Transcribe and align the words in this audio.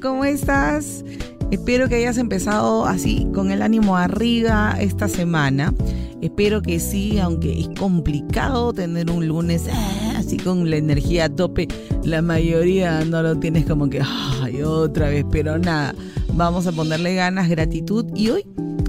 ¿Cómo 0.00 0.24
estás? 0.24 1.04
Espero 1.50 1.88
que 1.88 1.96
hayas 1.96 2.18
empezado 2.18 2.86
así, 2.86 3.26
con 3.34 3.50
el 3.50 3.62
ánimo 3.62 3.96
arriba 3.96 4.76
esta 4.80 5.08
semana. 5.08 5.74
Espero 6.20 6.62
que 6.62 6.80
sí, 6.80 7.18
aunque 7.18 7.60
es 7.60 7.68
complicado 7.78 8.72
tener 8.72 9.10
un 9.10 9.28
lunes 9.28 9.66
ah, 9.70 10.14
así 10.16 10.36
con 10.38 10.70
la 10.70 10.76
energía 10.76 11.26
a 11.26 11.28
tope. 11.28 11.68
La 12.02 12.22
mayoría 12.22 13.04
no 13.04 13.22
lo 13.22 13.36
tienes 13.36 13.66
como 13.66 13.90
que, 13.90 14.00
ay, 14.42 14.62
otra 14.62 15.10
vez, 15.10 15.24
pero 15.30 15.58
nada. 15.58 15.94
Vamos 16.32 16.66
a 16.66 16.72
ponerle 16.72 17.14
ganas, 17.14 17.48
gratitud. 17.48 18.06
Y 18.14 18.30
hoy 18.30 18.44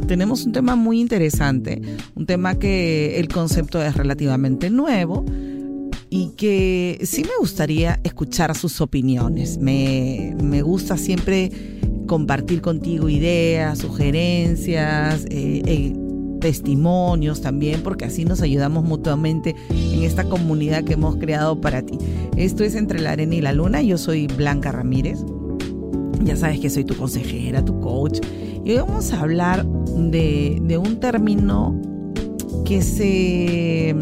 tenemos 0.07 0.45
un 0.45 0.53
tema 0.53 0.75
muy 0.75 1.01
interesante. 1.01 1.81
Un 2.15 2.25
tema 2.25 2.55
que 2.55 3.19
el 3.19 3.27
concepto 3.27 3.81
es 3.83 3.95
relativamente 3.95 4.69
nuevo 4.69 5.25
y 6.09 6.29
que 6.37 6.99
sí 7.03 7.23
me 7.23 7.37
gustaría 7.39 7.99
escuchar 8.03 8.55
sus 8.55 8.81
opiniones. 8.81 9.57
Me, 9.57 10.61
gusta 10.61 10.97
siempre 10.97 11.51
compartir 12.07 12.61
contigo 12.61 13.09
ideas, 13.09 13.79
sugerencias, 13.79 15.25
eh, 15.29 15.61
eh, 15.65 15.93
testimonios 16.39 17.41
también, 17.41 17.81
porque 17.81 18.05
así 18.05 18.25
nos 18.25 18.41
ayudamos 18.41 18.83
mutuamente 18.83 19.55
en 19.69 20.03
esta 20.03 20.23
comunidad 20.23 20.83
que 20.83 20.93
hemos 20.93 21.17
creado 21.17 21.59
para 21.59 21.81
ti. 21.81 21.97
Esto 22.37 22.63
es 22.63 22.75
Entre 22.75 23.01
la 23.01 23.11
Arena 23.11 23.35
y 23.35 23.41
la 23.41 23.53
Luna. 23.53 23.81
Yo 23.81 23.97
soy 23.97 24.27
Blanca 24.27 24.71
Ramírez. 24.71 25.19
Ya 26.23 26.35
sabes 26.35 26.59
que 26.59 26.69
soy 26.69 26.85
tu 26.85 26.95
consejera, 26.95 27.63
tu 27.63 27.79
coach. 27.79 28.19
Y 28.63 28.71
hoy 28.71 28.77
vamos 28.77 29.11
a 29.11 29.21
hablar 29.21 29.65
de, 29.65 30.59
de 30.61 30.77
un 30.77 30.99
término 30.99 31.79
que 32.63 32.81
se 32.81 33.95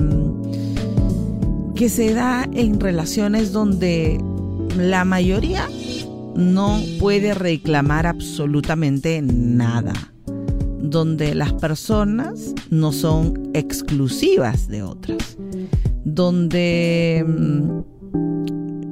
que 1.75 1.89
se 1.89 2.13
da 2.13 2.47
en 2.53 2.79
relaciones 2.79 3.51
donde 3.51 4.19
la 4.77 5.05
mayoría 5.05 5.67
no 6.35 6.79
puede 6.99 7.33
reclamar 7.33 8.05
absolutamente 8.07 9.21
nada, 9.21 9.93
donde 10.79 11.35
las 11.35 11.53
personas 11.53 12.53
no 12.69 12.91
son 12.91 13.49
exclusivas 13.53 14.67
de 14.67 14.83
otras, 14.83 15.37
donde 16.03 17.25
mm, 17.27 17.79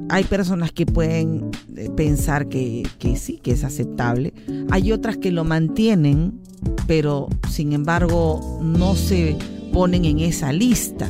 hay 0.08 0.24
personas 0.24 0.72
que 0.72 0.86
pueden 0.86 1.50
eh, 1.76 1.88
pensar 1.90 2.48
que, 2.48 2.86
que 2.98 3.16
sí, 3.16 3.38
que 3.38 3.52
es 3.52 3.64
aceptable, 3.64 4.34
hay 4.70 4.92
otras 4.92 5.16
que 5.16 5.30
lo 5.30 5.44
mantienen, 5.44 6.40
pero 6.86 7.28
sin 7.48 7.72
embargo 7.72 8.60
no 8.62 8.94
se 8.94 9.36
ponen 9.72 10.04
en 10.04 10.18
esa 10.18 10.52
lista 10.52 11.08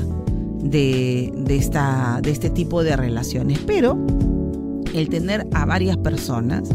de, 0.62 1.32
esta, 1.48 2.20
de 2.22 2.30
este 2.30 2.50
tipo 2.50 2.82
de 2.82 2.96
relaciones. 2.96 3.58
Pero 3.66 3.98
el 4.94 5.08
tener 5.08 5.46
a 5.52 5.66
varias 5.66 5.96
personas 5.98 6.68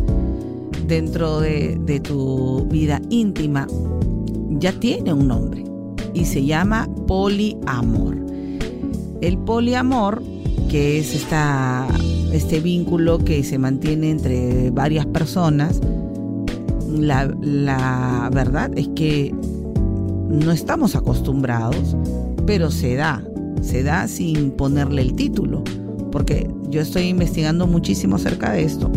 dentro 0.87 1.39
de, 1.39 1.77
de 1.81 1.99
tu 1.99 2.67
vida 2.69 3.01
íntima 3.09 3.67
ya 4.51 4.71
tiene 4.71 5.13
un 5.13 5.27
nombre 5.27 5.63
y 6.13 6.25
se 6.25 6.45
llama 6.45 6.87
poliamor. 7.07 8.17
El 9.21 9.37
poliamor, 9.39 10.21
que 10.69 10.99
es 10.99 11.15
esta, 11.15 11.87
este 12.31 12.59
vínculo 12.59 13.19
que 13.19 13.43
se 13.43 13.57
mantiene 13.57 14.11
entre 14.11 14.71
varias 14.71 15.05
personas, 15.05 15.79
la, 16.89 17.25
la 17.41 18.29
verdad 18.33 18.71
es 18.75 18.87
que 18.89 19.33
no 20.29 20.51
estamos 20.51 20.95
acostumbrados, 20.95 21.95
pero 22.45 22.71
se 22.71 22.95
da 22.95 23.23
se 23.67 23.83
da 23.83 24.07
sin 24.07 24.51
ponerle 24.51 25.01
el 25.01 25.13
título, 25.13 25.63
porque 26.11 26.49
yo 26.69 26.81
estoy 26.81 27.03
investigando 27.03 27.67
muchísimo 27.67 28.15
acerca 28.15 28.53
de 28.53 28.63
esto 28.63 28.89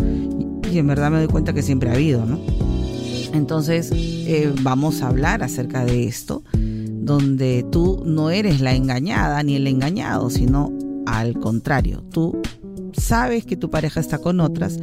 y 0.71 0.77
en 0.77 0.87
verdad 0.87 1.11
me 1.11 1.17
doy 1.17 1.27
cuenta 1.27 1.53
que 1.53 1.61
siempre 1.61 1.89
ha 1.89 1.93
habido, 1.93 2.25
¿no? 2.25 2.39
Entonces 3.33 3.91
eh, 3.93 4.53
vamos 4.61 5.01
a 5.01 5.09
hablar 5.09 5.43
acerca 5.43 5.83
de 5.83 6.05
esto, 6.05 6.43
donde 6.53 7.65
tú 7.69 8.03
no 8.05 8.29
eres 8.29 8.61
la 8.61 8.73
engañada 8.73 9.43
ni 9.43 9.55
el 9.55 9.67
engañado, 9.67 10.29
sino 10.29 10.71
al 11.05 11.33
contrario, 11.39 12.03
tú 12.11 12.40
sabes 13.11 13.45
que 13.45 13.57
tu 13.57 13.69
pareja 13.69 13.99
está 13.99 14.19
con 14.19 14.39
otras 14.39 14.79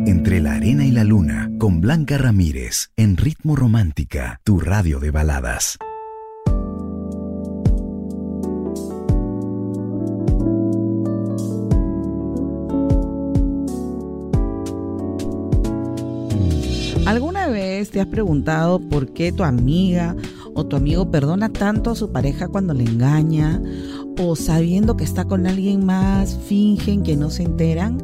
Entre 0.06 0.40
la 0.40 0.54
arena 0.54 0.86
y 0.86 0.92
la 0.92 1.04
luna, 1.04 1.52
con 1.60 1.82
Blanca 1.82 2.18
Ramírez, 2.18 2.92
en 2.96 3.18
Ritmo 3.18 3.58
Romántica, 3.58 4.40
tu 4.46 4.62
radio 4.62 5.02
de 5.02 5.12
baladas. 5.12 5.78
¿Alguna 17.14 17.48
vez 17.48 17.92
te 17.92 18.02
has 18.02 18.08
preguntado 18.08 18.80
por 18.80 19.14
qué 19.14 19.32
tu 19.32 19.44
amiga 19.44 20.16
o 20.56 20.66
tu 20.66 20.76
amigo 20.76 21.12
perdona 21.12 21.48
tanto 21.50 21.92
a 21.92 21.96
su 21.96 22.12
pareja 22.12 22.48
cuando 22.48 22.74
le 22.74 22.86
engaña? 22.86 23.62
¿O 24.18 24.36
sabiendo 24.36 24.98
que 24.98 25.04
está 25.04 25.24
con 25.26 25.46
alguien 25.46 25.86
más, 25.86 26.36
fingen 26.36 27.04
que 27.04 27.16
no 27.16 27.30
se 27.30 27.44
enteran? 27.44 28.04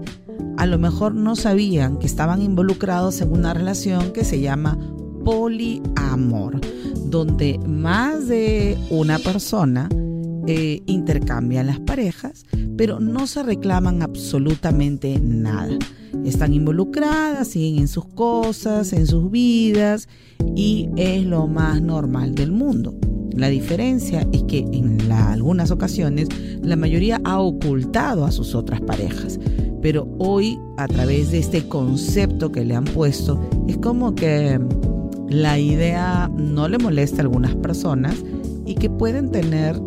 A 0.58 0.68
lo 0.68 0.78
mejor 0.78 1.16
no 1.16 1.36
sabían 1.36 1.97
que 1.97 2.06
estaban 2.06 2.44
involucrados 2.44 3.20
en 3.22 3.31
una 3.31 3.52
relación 3.56 4.14
que 4.14 4.24
se 4.24 4.42
llama 4.42 4.78
poliamor, 5.26 6.62
donde 7.06 7.58
más 7.66 8.28
de 8.28 8.78
una 8.91 9.18
persona 9.18 9.90
eh, 10.48 10.82
intercambian 10.86 11.68
las 11.68 11.80
parejas, 11.80 12.46
pero 12.78 13.00
no 13.00 13.28
se 13.28 13.44
reclaman 13.44 14.02
absolutamente 14.02 15.20
nada 15.22 15.78
están 16.26 16.53
involucradas, 16.53 17.50
siguen 17.50 17.82
en 17.82 17.88
sus 17.88 18.06
cosas, 18.06 18.94
en 18.94 19.08
sus 19.08 19.30
vidas 19.32 20.08
y 20.56 20.90
es 20.96 21.26
lo 21.26 21.47
más 21.47 21.82
normal 21.82 22.36
del 22.36 22.52
mundo. 22.52 22.96
La 23.32 23.47
diferencia 23.47 24.28
es 24.32 24.44
que 24.44 24.59
en 24.59 25.12
algunas 25.12 25.72
ocasiones 25.72 26.28
la 26.62 26.76
mayoría 26.76 27.22
ha 27.24 27.40
ocultado 27.40 28.26
a 28.26 28.32
sus 28.32 28.56
otras 28.56 28.82
parejas, 28.82 29.40
pero 29.82 30.08
hoy 30.18 30.59
a 30.78 30.88
través 30.88 31.32
de 31.32 31.40
este 31.40 31.68
concepto 31.68 32.52
que 32.52 32.66
le 32.66 32.76
han 32.76 32.85
puesto 32.85 33.40
es 33.68 33.78
como 33.78 34.16
que 34.16 34.59
la 35.30 35.59
idea 35.59 36.30
no 36.35 36.68
le 36.68 36.80
molesta 36.80 37.18
a 37.18 37.22
algunas 37.22 37.56
personas 37.56 38.16
y 38.66 38.76
que 38.76 38.90
pueden 38.90 39.32
tener 39.32 39.80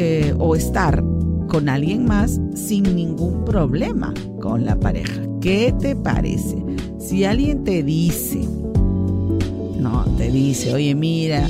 eh, 0.00 0.32
o 0.38 0.54
estar 0.54 1.02
con 1.48 1.68
alguien 1.68 2.06
más 2.06 2.40
sin 2.54 2.84
ningún 2.94 3.44
problema 3.44 4.14
con 4.40 4.64
la 4.64 4.78
pareja. 4.78 5.22
¿Qué 5.40 5.74
te 5.80 5.96
parece? 5.96 6.56
Si 7.00 7.24
alguien 7.24 7.64
te 7.64 7.82
dice, 7.82 8.46
no, 9.76 10.04
te 10.16 10.30
dice, 10.30 10.72
oye, 10.72 10.94
mira, 10.94 11.48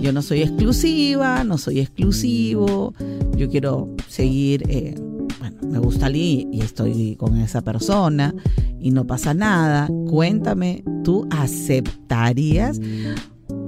yo 0.00 0.14
no 0.14 0.22
soy 0.22 0.40
exclusiva, 0.40 1.44
no 1.44 1.58
soy 1.58 1.80
exclusivo, 1.80 2.94
yo 3.36 3.50
quiero 3.50 3.94
seguir, 4.08 4.62
eh, 4.70 4.94
bueno, 5.38 5.58
me 5.68 5.78
gusta 5.78 6.06
alguien 6.06 6.54
y 6.54 6.62
estoy 6.62 7.16
con 7.16 7.36
esa 7.36 7.60
persona 7.60 8.34
y 8.80 8.92
no 8.92 9.06
pasa 9.06 9.34
nada. 9.34 9.90
Cuéntame, 10.08 10.84
¿tú 11.04 11.28
aceptarías? 11.30 12.80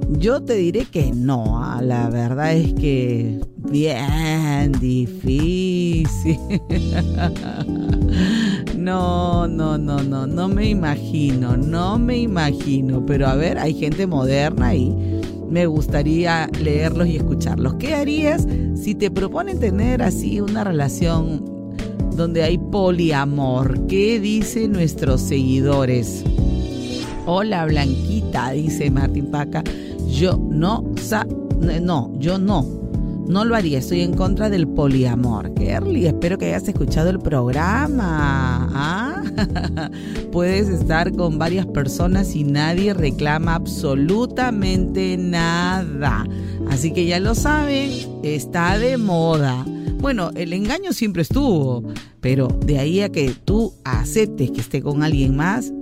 Yo 0.08 0.42
te 0.42 0.54
diré 0.54 0.86
que 0.86 1.12
no, 1.12 1.62
ah, 1.62 1.82
la 1.82 2.08
verdad 2.08 2.54
es 2.54 2.72
que 2.72 3.51
bien 3.72 4.72
difícil. 4.78 6.38
No, 8.76 9.46
no, 9.46 9.78
no, 9.78 10.02
no, 10.02 10.26
no 10.26 10.48
me 10.48 10.68
imagino, 10.68 11.56
no 11.56 11.98
me 11.98 12.18
imagino. 12.18 13.06
Pero 13.06 13.28
a 13.28 13.36
ver, 13.36 13.56
hay 13.58 13.74
gente 13.74 14.06
moderna 14.06 14.74
y 14.74 14.92
me 15.48 15.66
gustaría 15.66 16.50
leerlos 16.60 17.06
y 17.06 17.16
escucharlos. 17.16 17.74
¿Qué 17.74 17.94
harías 17.94 18.46
si 18.74 18.94
te 18.96 19.10
proponen 19.10 19.60
tener 19.60 20.02
así 20.02 20.40
una 20.40 20.64
relación 20.64 21.44
donde 22.16 22.42
hay 22.42 22.58
poliamor? 22.58 23.86
¿Qué 23.86 24.18
dicen 24.18 24.72
nuestros 24.72 25.20
seguidores? 25.20 26.24
Hola 27.24 27.64
Blanquita, 27.66 28.50
dice 28.50 28.90
Martín 28.90 29.30
Paca. 29.30 29.62
Yo 30.08 30.36
no, 30.50 30.84
sa 31.00 31.24
no, 31.80 32.12
yo 32.18 32.36
no 32.36 32.81
no 33.26 33.44
lo 33.44 33.54
haría, 33.54 33.78
estoy 33.78 34.00
en 34.00 34.14
contra 34.14 34.50
del 34.50 34.66
poliamor. 34.68 35.54
Kerly, 35.54 36.06
espero 36.06 36.38
que 36.38 36.46
hayas 36.46 36.68
escuchado 36.68 37.10
el 37.10 37.18
programa. 37.18 38.68
¿Ah? 38.72 39.22
Puedes 40.32 40.68
estar 40.68 41.12
con 41.12 41.38
varias 41.38 41.66
personas 41.66 42.34
y 42.34 42.44
nadie 42.44 42.94
reclama 42.94 43.54
absolutamente 43.54 45.16
nada. 45.16 46.26
Así 46.70 46.92
que 46.92 47.06
ya 47.06 47.20
lo 47.20 47.34
saben, 47.34 47.90
está 48.22 48.78
de 48.78 48.96
moda. 48.96 49.64
Bueno, 50.02 50.30
el 50.34 50.52
engaño 50.52 50.92
siempre 50.92 51.22
estuvo, 51.22 51.84
pero 52.20 52.48
de 52.48 52.78
ahí 52.78 53.02
a 53.02 53.08
que 53.10 53.32
tú 53.44 53.72
aceptes 53.84 54.50
que 54.50 54.60
esté 54.60 54.82
con 54.82 55.04
alguien 55.04 55.36
más, 55.36 55.72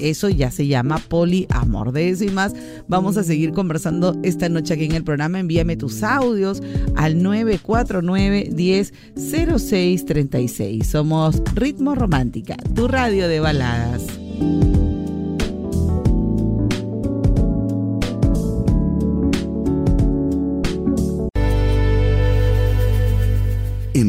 eso 0.00 0.28
ya 0.28 0.50
se 0.50 0.66
llama 0.66 0.98
poliamor. 0.98 1.92
De 1.92 2.08
eso 2.08 2.24
y 2.24 2.30
más 2.30 2.54
vamos 2.88 3.16
a 3.16 3.24
seguir 3.24 3.52
conversando 3.52 4.16
esta 4.22 4.48
noche 4.48 4.74
aquí 4.74 4.84
en 4.84 4.92
el 4.92 5.04
programa. 5.04 5.38
Envíame 5.38 5.76
tus 5.76 6.02
audios 6.02 6.62
al 6.96 7.22
949 7.22 8.50
10 8.52 8.92
0636. 9.16 10.86
Somos 10.86 11.42
Ritmo 11.54 11.94
Romántica, 11.94 12.56
tu 12.74 12.88
radio 12.88 13.28
de 13.28 13.40
baladas. 13.40 14.04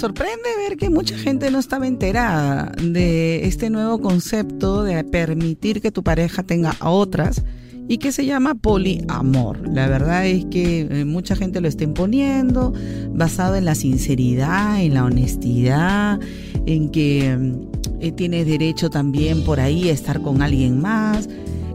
Sorprende 0.00 0.48
ver 0.56 0.78
que 0.78 0.88
mucha 0.88 1.14
gente 1.14 1.50
no 1.50 1.58
estaba 1.58 1.86
enterada 1.86 2.72
de 2.82 3.44
este 3.46 3.68
nuevo 3.68 4.00
concepto 4.00 4.82
de 4.82 5.04
permitir 5.04 5.82
que 5.82 5.92
tu 5.92 6.02
pareja 6.02 6.42
tenga 6.42 6.74
a 6.80 6.88
otras 6.88 7.42
y 7.86 7.98
que 7.98 8.10
se 8.10 8.24
llama 8.24 8.54
poliamor. 8.54 9.68
La 9.68 9.88
verdad 9.88 10.26
es 10.26 10.46
que 10.46 10.88
eh, 10.90 11.04
mucha 11.04 11.36
gente 11.36 11.60
lo 11.60 11.68
está 11.68 11.84
imponiendo 11.84 12.72
basado 13.12 13.56
en 13.56 13.66
la 13.66 13.74
sinceridad, 13.74 14.80
en 14.80 14.94
la 14.94 15.04
honestidad, 15.04 16.18
en 16.64 16.88
que 16.88 17.58
eh, 18.00 18.12
tienes 18.12 18.46
derecho 18.46 18.88
también 18.88 19.44
por 19.44 19.60
ahí 19.60 19.90
a 19.90 19.92
estar 19.92 20.22
con 20.22 20.40
alguien 20.40 20.80
más. 20.80 21.28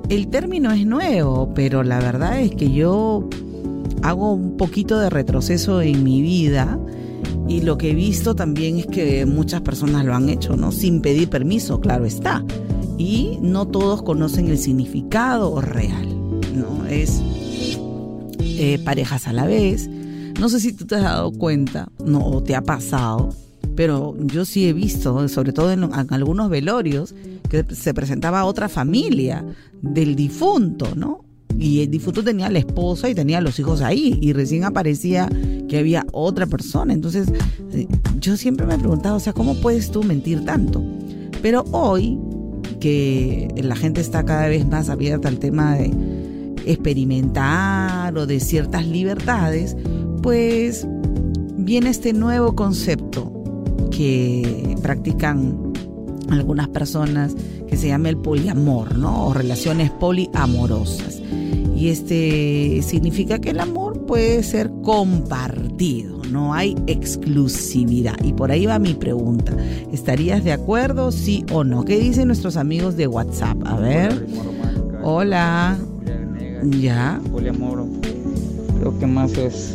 El 0.09 0.29
término 0.29 0.71
es 0.71 0.87
nuevo, 0.87 1.53
pero 1.53 1.83
la 1.83 1.99
verdad 1.99 2.41
es 2.41 2.55
que 2.55 2.71
yo 2.71 3.29
hago 4.01 4.33
un 4.33 4.57
poquito 4.57 4.99
de 4.99 5.11
retroceso 5.11 5.83
en 5.83 6.03
mi 6.03 6.23
vida 6.23 6.79
y 7.47 7.61
lo 7.61 7.77
que 7.77 7.91
he 7.91 7.95
visto 7.95 8.35
también 8.35 8.77
es 8.77 8.87
que 8.87 9.25
muchas 9.25 9.61
personas 9.61 10.05
lo 10.05 10.15
han 10.15 10.29
hecho, 10.29 10.55
¿no? 10.55 10.71
Sin 10.71 11.01
pedir 11.01 11.29
permiso, 11.29 11.79
claro 11.79 12.05
está. 12.05 12.43
Y 12.97 13.37
no 13.41 13.67
todos 13.67 14.01
conocen 14.01 14.47
el 14.47 14.57
significado 14.57 15.61
real, 15.61 16.07
¿no? 16.55 16.85
Es 16.87 17.21
eh, 18.39 18.79
parejas 18.83 19.27
a 19.27 19.33
la 19.33 19.45
vez. 19.45 19.89
No 20.39 20.49
sé 20.49 20.59
si 20.59 20.73
tú 20.73 20.85
te 20.85 20.95
has 20.95 21.03
dado 21.03 21.31
cuenta, 21.31 21.89
no, 22.03 22.25
o 22.25 22.41
te 22.41 22.55
ha 22.55 22.61
pasado, 22.61 23.29
pero 23.75 24.15
yo 24.19 24.45
sí 24.45 24.67
he 24.67 24.73
visto, 24.73 25.27
sobre 25.27 25.53
todo 25.53 25.71
en, 25.71 25.83
en 25.83 26.13
algunos 26.13 26.49
velorios, 26.49 27.13
que 27.49 27.63
se 27.75 27.93
presentaba 27.93 28.45
otra 28.45 28.69
familia 28.69 29.45
del 29.81 30.15
difunto, 30.15 30.95
¿no? 30.95 31.24
Y 31.57 31.81
el 31.81 31.91
difunto 31.91 32.23
tenía 32.23 32.49
la 32.49 32.59
esposa 32.59 33.09
y 33.09 33.15
tenía 33.15 33.41
los 33.41 33.59
hijos 33.59 33.81
ahí 33.81 34.17
y 34.21 34.33
recién 34.33 34.63
aparecía 34.63 35.29
que 35.67 35.77
había 35.77 36.05
otra 36.11 36.45
persona. 36.45 36.93
Entonces 36.93 37.27
eh, 37.73 37.87
yo 38.19 38.37
siempre 38.37 38.65
me 38.65 38.75
he 38.75 38.77
preguntado, 38.77 39.15
o 39.15 39.19
sea, 39.19 39.33
¿cómo 39.33 39.55
puedes 39.61 39.91
tú 39.91 40.03
mentir 40.03 40.43
tanto? 40.45 40.83
Pero 41.41 41.63
hoy 41.71 42.19
que 42.79 43.47
la 43.55 43.75
gente 43.75 44.01
está 44.01 44.25
cada 44.25 44.47
vez 44.47 44.67
más 44.67 44.89
abierta 44.89 45.27
al 45.27 45.39
tema 45.39 45.75
de 45.75 45.91
experimentar 46.65 48.17
o 48.17 48.25
de 48.25 48.39
ciertas 48.39 48.85
libertades, 48.87 49.75
pues 50.21 50.87
viene 51.57 51.89
este 51.89 52.13
nuevo 52.13 52.55
concepto 52.55 53.31
que 53.91 54.75
practican 54.81 55.73
algunas 56.29 56.67
personas 56.69 57.35
que 57.67 57.77
se 57.77 57.87
llama 57.87 58.09
el 58.09 58.17
poliamor, 58.17 58.97
¿no? 58.97 59.27
O 59.27 59.33
relaciones 59.33 59.91
poliamorosas. 59.91 61.21
Y 61.75 61.89
este 61.89 62.81
significa 62.81 63.39
que 63.39 63.49
el 63.49 63.59
amor 63.59 64.05
puede 64.05 64.43
ser 64.43 64.71
compartido, 64.81 66.21
no 66.31 66.53
hay 66.53 66.75
exclusividad. 66.87 68.15
Y 68.23 68.33
por 68.33 68.51
ahí 68.51 68.65
va 68.65 68.79
mi 68.79 68.93
pregunta. 68.93 69.55
¿Estarías 69.91 70.43
de 70.43 70.53
acuerdo, 70.53 71.11
sí 71.11 71.45
o 71.51 71.63
no? 71.63 71.83
¿Qué 71.83 71.99
dicen 71.99 72.27
nuestros 72.27 72.55
amigos 72.55 72.95
de 72.95 73.07
WhatsApp? 73.07 73.57
A 73.65 73.75
ver. 73.75 74.25
Hola. 75.03 75.77
Ya. 76.63 77.19
Poliamor. 77.31 77.85
Lo 78.81 78.97
que 78.97 79.07
más 79.07 79.37
es 79.37 79.73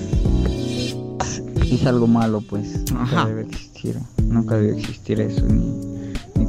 es 1.71 1.87
algo 1.87 2.07
malo, 2.07 2.41
pues. 2.41 2.91
Nunca 2.93 3.27
debe 3.27 3.43
existir. 3.43 3.97
Nunca 4.25 4.57
debe 4.57 4.79
existir 4.79 5.21
eso 5.21 5.47
ni 5.47 5.90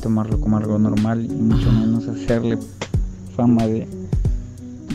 tomarlo 0.02 0.40
como 0.40 0.58
algo 0.58 0.78
normal 0.80 1.26
y 1.26 1.30
mucho 1.30 1.72
menos 1.72 2.08
hacerle 2.08 2.58
fama 3.36 3.68
de 3.68 3.88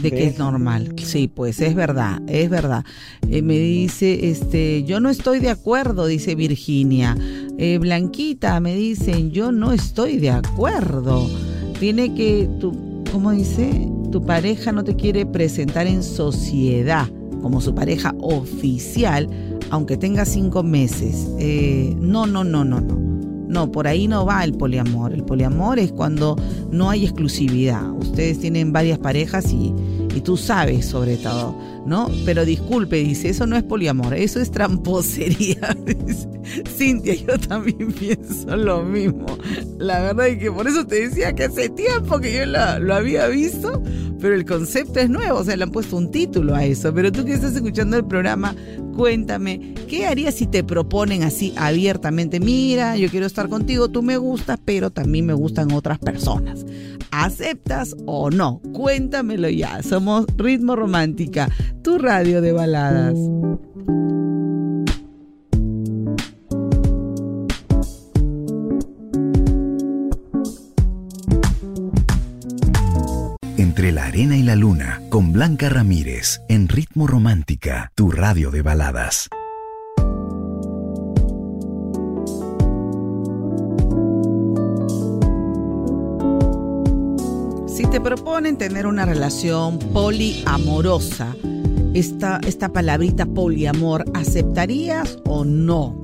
de 0.02 0.10
que 0.10 0.26
es 0.26 0.38
normal. 0.38 0.94
Sí, 1.02 1.28
pues 1.28 1.60
es 1.60 1.74
verdad, 1.74 2.20
es 2.26 2.50
verdad. 2.50 2.84
Eh, 3.28 3.42
me 3.42 3.58
dice, 3.58 4.30
este, 4.30 4.84
yo 4.84 5.00
no 5.00 5.10
estoy 5.10 5.40
de 5.40 5.50
acuerdo, 5.50 6.06
dice 6.06 6.34
Virginia. 6.34 7.16
Eh, 7.58 7.78
Blanquita, 7.78 8.58
me 8.60 8.74
dicen, 8.74 9.30
yo 9.30 9.52
no 9.52 9.72
estoy 9.72 10.18
de 10.18 10.30
acuerdo. 10.30 11.28
Tiene 11.78 12.14
que, 12.14 12.48
tu, 12.60 13.04
¿cómo 13.12 13.32
dice? 13.32 13.88
Tu 14.12 14.24
pareja 14.24 14.72
no 14.72 14.84
te 14.84 14.96
quiere 14.96 15.26
presentar 15.26 15.86
en 15.86 16.02
sociedad 16.02 17.08
como 17.42 17.60
su 17.60 17.74
pareja 17.74 18.14
oficial, 18.20 19.28
aunque 19.70 19.96
tenga 19.96 20.24
cinco 20.24 20.62
meses. 20.62 21.28
Eh, 21.38 21.94
no, 21.98 22.26
no, 22.26 22.44
no, 22.44 22.64
no, 22.64 22.80
no. 22.80 23.15
No, 23.48 23.70
por 23.70 23.86
ahí 23.86 24.08
no 24.08 24.26
va 24.26 24.44
el 24.44 24.52
poliamor. 24.54 25.12
El 25.12 25.22
poliamor 25.22 25.78
es 25.78 25.92
cuando 25.92 26.36
no 26.70 26.90
hay 26.90 27.04
exclusividad. 27.04 27.90
Ustedes 27.92 28.40
tienen 28.40 28.72
varias 28.72 28.98
parejas 28.98 29.52
y, 29.52 29.72
y 30.14 30.20
tú 30.20 30.36
sabes 30.36 30.86
sobre 30.86 31.16
todo, 31.16 31.56
¿no? 31.86 32.10
Pero 32.24 32.44
disculpe, 32.44 32.96
dice, 32.96 33.28
eso 33.28 33.46
no 33.46 33.56
es 33.56 33.62
poliamor, 33.62 34.14
eso 34.14 34.40
es 34.40 34.50
tramposería. 34.50 35.76
Cintia, 36.76 37.14
yo 37.14 37.38
también 37.38 37.92
pienso 37.92 38.56
lo 38.56 38.82
mismo. 38.82 39.26
La 39.78 40.00
verdad 40.00 40.28
es 40.28 40.38
que 40.38 40.50
por 40.50 40.66
eso 40.66 40.86
te 40.86 41.08
decía 41.08 41.34
que 41.34 41.44
hace 41.44 41.68
tiempo 41.68 42.18
que 42.18 42.32
yo 42.32 42.46
lo, 42.46 42.78
lo 42.78 42.94
había 42.94 43.26
visto, 43.28 43.82
pero 44.20 44.34
el 44.34 44.44
concepto 44.44 45.00
es 45.00 45.10
nuevo, 45.10 45.40
o 45.40 45.44
sea, 45.44 45.56
le 45.56 45.64
han 45.64 45.70
puesto 45.70 45.96
un 45.96 46.10
título 46.10 46.54
a 46.54 46.64
eso. 46.64 46.92
Pero 46.94 47.12
tú 47.12 47.24
que 47.24 47.34
estás 47.34 47.54
escuchando 47.54 47.96
el 47.96 48.04
programa, 48.04 48.54
Cuéntame, 48.96 49.74
¿qué 49.88 50.06
harías 50.06 50.36
si 50.36 50.46
te 50.46 50.64
proponen 50.64 51.22
así 51.22 51.52
abiertamente? 51.58 52.40
Mira, 52.40 52.96
yo 52.96 53.10
quiero 53.10 53.26
estar 53.26 53.50
contigo, 53.50 53.88
tú 53.88 54.02
me 54.02 54.16
gustas, 54.16 54.58
pero 54.64 54.90
también 54.90 55.26
me 55.26 55.34
gustan 55.34 55.70
otras 55.72 55.98
personas. 55.98 56.64
¿Aceptas 57.10 57.94
o 58.06 58.30
no? 58.30 58.62
Cuéntamelo 58.72 59.50
ya. 59.50 59.82
Somos 59.82 60.24
Ritmo 60.38 60.76
Romántica, 60.76 61.50
tu 61.82 61.98
radio 61.98 62.40
de 62.40 62.52
baladas. 62.52 63.18
Entre 73.86 74.00
la 74.00 74.06
arena 74.06 74.36
y 74.36 74.42
la 74.42 74.56
luna, 74.56 75.00
con 75.10 75.32
Blanca 75.32 75.68
Ramírez, 75.68 76.40
en 76.48 76.66
Ritmo 76.66 77.06
Romántica, 77.06 77.92
tu 77.94 78.10
radio 78.10 78.50
de 78.50 78.60
baladas. 78.60 79.28
Si 87.68 87.86
te 87.86 88.00
proponen 88.00 88.56
tener 88.56 88.88
una 88.88 89.04
relación 89.06 89.78
poliamorosa, 89.78 91.36
esta, 91.94 92.40
esta 92.44 92.72
palabrita 92.72 93.24
poliamor, 93.24 94.04
¿aceptarías 94.14 95.20
o 95.26 95.44
no? 95.44 95.96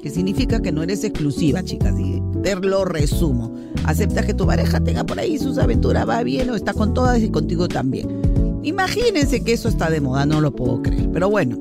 Que 0.00 0.10
significa 0.10 0.62
que 0.62 0.70
no 0.70 0.84
eres 0.84 1.02
exclusiva, 1.02 1.64
chicas, 1.64 1.96
te 2.44 2.54
lo 2.56 2.84
resumo. 2.84 3.52
Aceptas 3.84 4.26
que 4.26 4.34
tu 4.34 4.46
pareja 4.46 4.78
tenga 4.78 5.04
por 5.04 5.18
ahí 5.18 5.38
sus 5.38 5.56
aventuras, 5.56 6.06
va 6.06 6.22
bien 6.22 6.50
o 6.50 6.54
está 6.54 6.74
con 6.74 6.92
todas 6.92 7.20
y 7.22 7.30
contigo 7.30 7.68
también. 7.68 8.60
Imagínense 8.62 9.42
que 9.42 9.54
eso 9.54 9.68
está 9.68 9.90
de 9.90 10.02
moda, 10.02 10.26
no 10.26 10.42
lo 10.42 10.54
puedo 10.54 10.82
creer. 10.82 11.10
Pero 11.10 11.30
bueno, 11.30 11.58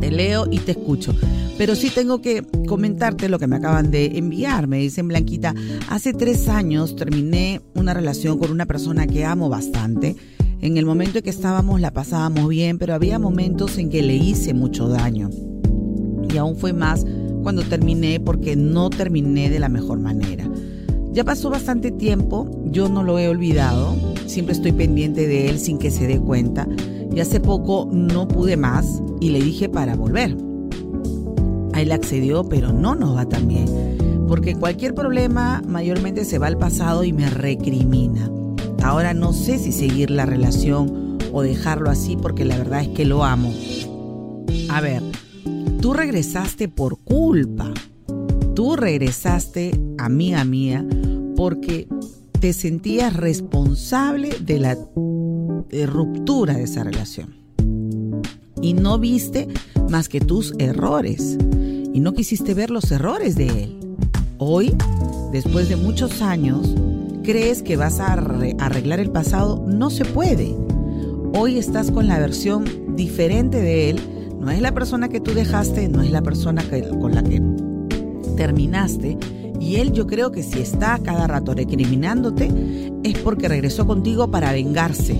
te 0.00 0.10
leo 0.12 0.46
y 0.50 0.60
te 0.60 0.72
escucho. 0.72 1.12
Pero 1.58 1.74
sí 1.74 1.90
tengo 1.90 2.20
que 2.20 2.44
comentarte 2.68 3.28
lo 3.28 3.40
que 3.40 3.48
me 3.48 3.56
acaban 3.56 3.90
de 3.90 4.16
enviar. 4.16 4.68
Me 4.68 4.78
dicen, 4.78 5.08
Blanquita, 5.08 5.54
hace 5.88 6.12
tres 6.12 6.48
años 6.48 6.94
terminé 6.94 7.60
una 7.74 7.92
relación 7.92 8.38
con 8.38 8.52
una 8.52 8.66
persona 8.66 9.08
que 9.08 9.24
amo 9.24 9.48
bastante. 9.48 10.14
En 10.60 10.76
el 10.76 10.86
momento 10.86 11.18
en 11.18 11.24
que 11.24 11.30
estábamos 11.30 11.80
la 11.80 11.92
pasábamos 11.92 12.48
bien, 12.48 12.78
pero 12.78 12.94
había 12.94 13.18
momentos 13.18 13.76
en 13.76 13.90
que 13.90 14.02
le 14.02 14.14
hice 14.14 14.54
mucho 14.54 14.88
daño. 14.88 15.30
Y 16.32 16.36
aún 16.36 16.56
fue 16.56 16.72
más 16.72 17.04
cuando 17.42 17.62
terminé 17.62 18.20
porque 18.20 18.56
no 18.56 18.90
terminé 18.90 19.50
de 19.50 19.60
la 19.60 19.68
mejor 19.68 19.98
manera. 19.98 20.48
Ya 21.12 21.24
pasó 21.24 21.48
bastante 21.48 21.90
tiempo, 21.90 22.50
yo 22.66 22.88
no 22.88 23.02
lo 23.02 23.18
he 23.18 23.28
olvidado, 23.28 23.96
siempre 24.26 24.54
estoy 24.54 24.72
pendiente 24.72 25.26
de 25.26 25.48
él 25.48 25.58
sin 25.58 25.78
que 25.78 25.90
se 25.90 26.06
dé 26.06 26.20
cuenta. 26.20 26.68
Y 27.14 27.20
hace 27.20 27.40
poco 27.40 27.88
no 27.90 28.28
pude 28.28 28.58
más 28.58 29.00
y 29.20 29.30
le 29.30 29.40
dije 29.40 29.68
para 29.68 29.96
volver. 29.96 30.36
A 31.72 31.80
él 31.80 31.92
accedió, 31.92 32.44
pero 32.44 32.72
no 32.72 32.94
nos 32.94 33.16
va 33.16 33.26
tan 33.26 33.48
bien. 33.48 33.66
Porque 34.28 34.54
cualquier 34.54 34.94
problema 34.94 35.62
mayormente 35.66 36.24
se 36.24 36.38
va 36.38 36.48
al 36.48 36.58
pasado 36.58 37.04
y 37.04 37.12
me 37.12 37.30
recrimina. 37.30 38.30
Ahora 38.82 39.14
no 39.14 39.32
sé 39.32 39.58
si 39.58 39.72
seguir 39.72 40.10
la 40.10 40.26
relación 40.26 41.18
o 41.32 41.42
dejarlo 41.42 41.90
así 41.90 42.16
porque 42.16 42.44
la 42.44 42.58
verdad 42.58 42.82
es 42.82 42.88
que 42.88 43.04
lo 43.04 43.24
amo. 43.24 43.52
A 44.68 44.80
ver, 44.80 45.02
tú 45.80 45.92
regresaste 45.92 46.68
por 46.68 46.98
culpa. 46.98 47.72
Tú 48.54 48.76
regresaste, 48.76 49.78
amiga 49.98 50.44
mía, 50.44 50.86
porque 51.36 51.88
te 52.40 52.52
sentías 52.52 53.14
responsable 53.14 54.30
de 54.40 54.58
la 54.58 54.78
ruptura 55.86 56.54
de 56.54 56.64
esa 56.64 56.84
relación. 56.84 57.34
Y 58.62 58.72
no 58.72 58.98
viste 58.98 59.48
más 59.90 60.08
que 60.08 60.20
tus 60.20 60.54
errores 60.58 61.36
y 61.92 62.00
no 62.00 62.14
quisiste 62.14 62.54
ver 62.54 62.70
los 62.70 62.90
errores 62.90 63.36
de 63.36 63.64
él. 63.64 63.78
Hoy, 64.38 64.74
después 65.32 65.68
de 65.68 65.76
muchos 65.76 66.20
años, 66.22 66.74
crees 67.22 67.62
que 67.62 67.76
vas 67.76 68.00
a 68.00 68.12
arreglar 68.12 69.00
el 69.00 69.10
pasado. 69.10 69.64
No 69.66 69.90
se 69.90 70.04
puede. 70.04 70.54
Hoy 71.34 71.58
estás 71.58 71.90
con 71.90 72.06
la 72.06 72.18
versión 72.18 72.96
diferente 72.96 73.60
de 73.60 73.90
él. 73.90 74.00
No 74.40 74.50
es 74.50 74.60
la 74.60 74.72
persona 74.72 75.08
que 75.08 75.20
tú 75.20 75.32
dejaste, 75.32 75.88
no 75.88 76.02
es 76.02 76.10
la 76.10 76.22
persona 76.22 76.62
con 77.00 77.14
la 77.14 77.22
que 77.22 77.42
terminaste. 78.36 79.18
Y 79.60 79.76
él 79.76 79.92
yo 79.92 80.06
creo 80.06 80.30
que 80.30 80.42
si 80.42 80.60
está 80.60 80.98
cada 81.02 81.26
rato 81.26 81.54
recriminándote 81.54 82.92
es 83.02 83.18
porque 83.18 83.48
regresó 83.48 83.86
contigo 83.86 84.30
para 84.30 84.52
vengarse, 84.52 85.16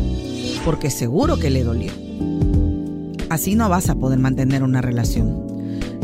porque 0.64 0.90
seguro 0.90 1.38
que 1.38 1.50
le 1.50 1.64
dolió. 1.64 1.92
Así 3.28 3.56
no 3.56 3.68
vas 3.68 3.90
a 3.90 3.96
poder 3.96 4.18
mantener 4.18 4.62
una 4.62 4.82
relación. 4.82 5.46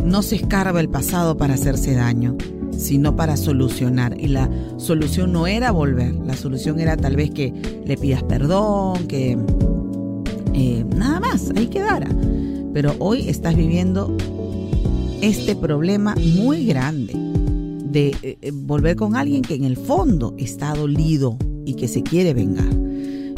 No 0.05 0.23
se 0.23 0.37
escarba 0.37 0.81
el 0.81 0.89
pasado 0.89 1.37
para 1.37 1.55
hacerse 1.55 1.95
daño, 1.95 2.37
sino 2.77 3.15
para 3.15 3.37
solucionar. 3.37 4.19
Y 4.19 4.29
la 4.29 4.51
solución 4.77 5.33
no 5.33 5.47
era 5.47 5.71
volver, 5.71 6.15
la 6.15 6.35
solución 6.35 6.81
era 6.81 6.97
tal 6.97 7.17
vez 7.17 7.31
que 7.31 7.53
le 7.85 7.97
pidas 7.97 8.25
perdón, 8.25 9.07
que 9.07 9.39
eh, 10.55 10.85
nada 10.97 11.21
más, 11.21 11.51
ahí 11.57 11.67
quedara. 11.69 12.09
Pero 12.73 12.95
hoy 12.99 13.29
estás 13.29 13.57
viviendo 13.57 14.17
este 15.21 15.55
problema 15.55 16.15
muy 16.37 16.67
grande 16.67 17.13
de 17.15 18.17
eh, 18.23 18.39
eh, 18.41 18.51
volver 18.53 18.97
con 18.97 19.17
alguien 19.17 19.43
que 19.43 19.55
en 19.55 19.65
el 19.65 19.77
fondo 19.77 20.35
está 20.39 20.75
dolido 20.75 21.37
y 21.65 21.75
que 21.75 21.89
se 21.89 22.03
quiere 22.03 22.35
vengar. 22.35 22.73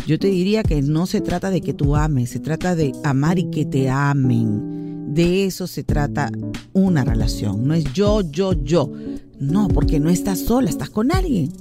Yo 0.06 0.18
te 0.18 0.28
diría 0.28 0.62
que 0.62 0.82
no 0.82 1.06
se 1.06 1.20
trata 1.20 1.50
de 1.50 1.60
que 1.60 1.74
tú 1.74 1.96
ames, 1.96 2.30
se 2.30 2.40
trata 2.40 2.74
de 2.74 2.92
amar 3.02 3.38
y 3.38 3.50
que 3.50 3.64
te 3.64 3.88
amen 3.88 4.74
de 5.14 5.44
eso 5.44 5.66
se 5.66 5.84
trata 5.84 6.30
una 6.72 7.04
relación. 7.04 7.66
No 7.66 7.74
es 7.74 7.84
yo, 7.92 8.22
yo, 8.22 8.52
yo. 8.52 8.90
No, 9.38 9.68
porque 9.68 10.00
no 10.00 10.10
estás 10.10 10.40
sola, 10.40 10.68
estás 10.68 10.90
con 10.90 11.12
alguien. 11.12 11.52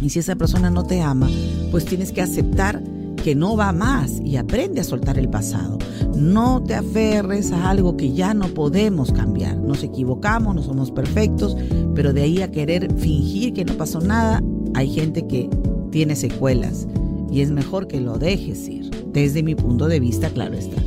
Y 0.00 0.10
si 0.10 0.18
esa 0.18 0.36
persona 0.36 0.70
no 0.70 0.84
te 0.84 1.00
ama, 1.00 1.30
pues 1.70 1.84
tienes 1.84 2.12
que 2.12 2.22
aceptar 2.22 2.82
que 3.22 3.34
no 3.34 3.56
va 3.56 3.72
más 3.72 4.20
y 4.24 4.36
aprende 4.36 4.80
a 4.80 4.84
soltar 4.84 5.18
el 5.18 5.28
pasado. 5.28 5.78
No 6.16 6.62
te 6.62 6.74
aferres 6.74 7.52
a 7.52 7.70
algo 7.70 7.96
que 7.96 8.12
ya 8.12 8.34
no 8.34 8.48
podemos 8.48 9.12
cambiar. 9.12 9.56
Nos 9.56 9.82
equivocamos, 9.82 10.54
no 10.54 10.62
somos 10.62 10.90
perfectos, 10.90 11.56
pero 11.94 12.12
de 12.12 12.22
ahí 12.22 12.42
a 12.42 12.50
querer 12.50 12.92
fingir 12.96 13.52
que 13.52 13.64
no 13.64 13.74
pasó 13.74 14.00
nada, 14.00 14.42
hay 14.74 14.90
gente 14.90 15.26
que 15.26 15.48
tiene 15.90 16.16
secuelas 16.16 16.86
y 17.30 17.40
es 17.40 17.50
mejor 17.50 17.86
que 17.86 18.00
lo 18.00 18.18
dejes 18.18 18.68
ir. 18.68 18.90
Desde 19.12 19.42
mi 19.42 19.54
punto 19.54 19.88
de 19.88 20.00
vista, 20.00 20.30
claro 20.30 20.54
está. 20.54 20.80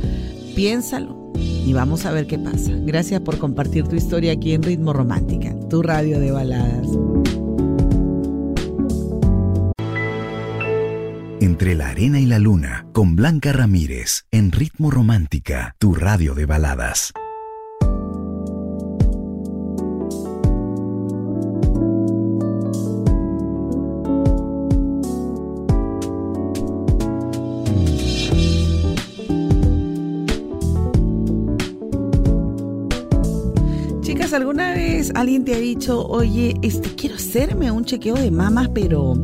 Piénsalo, 0.54 1.24
y 1.66 1.72
vamos 1.72 2.04
a 2.04 2.12
ver 2.12 2.26
qué 2.26 2.38
pasa. 2.38 2.72
Gracias 2.84 3.20
por 3.20 3.38
compartir 3.38 3.88
tu 3.88 3.96
historia 3.96 4.32
aquí 4.32 4.52
en 4.52 4.62
Ritmo 4.62 4.92
Romántica, 4.92 5.54
tu 5.68 5.82
radio 5.82 6.20
de 6.20 6.30
baladas. 6.30 6.88
Entre 11.44 11.74
la 11.74 11.90
arena 11.90 12.20
y 12.20 12.24
la 12.24 12.38
luna, 12.38 12.86
con 12.94 13.16
Blanca 13.16 13.52
Ramírez, 13.52 14.24
en 14.30 14.50
Ritmo 14.50 14.90
Romántica, 14.90 15.76
tu 15.78 15.94
radio 15.94 16.34
de 16.34 16.46
baladas. 16.46 17.12
¿alguna 34.32 34.72
vez 34.72 35.12
alguien 35.14 35.44
te 35.44 35.54
ha 35.54 35.58
dicho, 35.58 36.04
oye, 36.08 36.54
este, 36.62 36.88
quiero 36.96 37.14
hacerme 37.14 37.70
un 37.70 37.84
chequeo 37.84 38.14
de 38.16 38.32
mamas, 38.32 38.68
pero, 38.74 39.14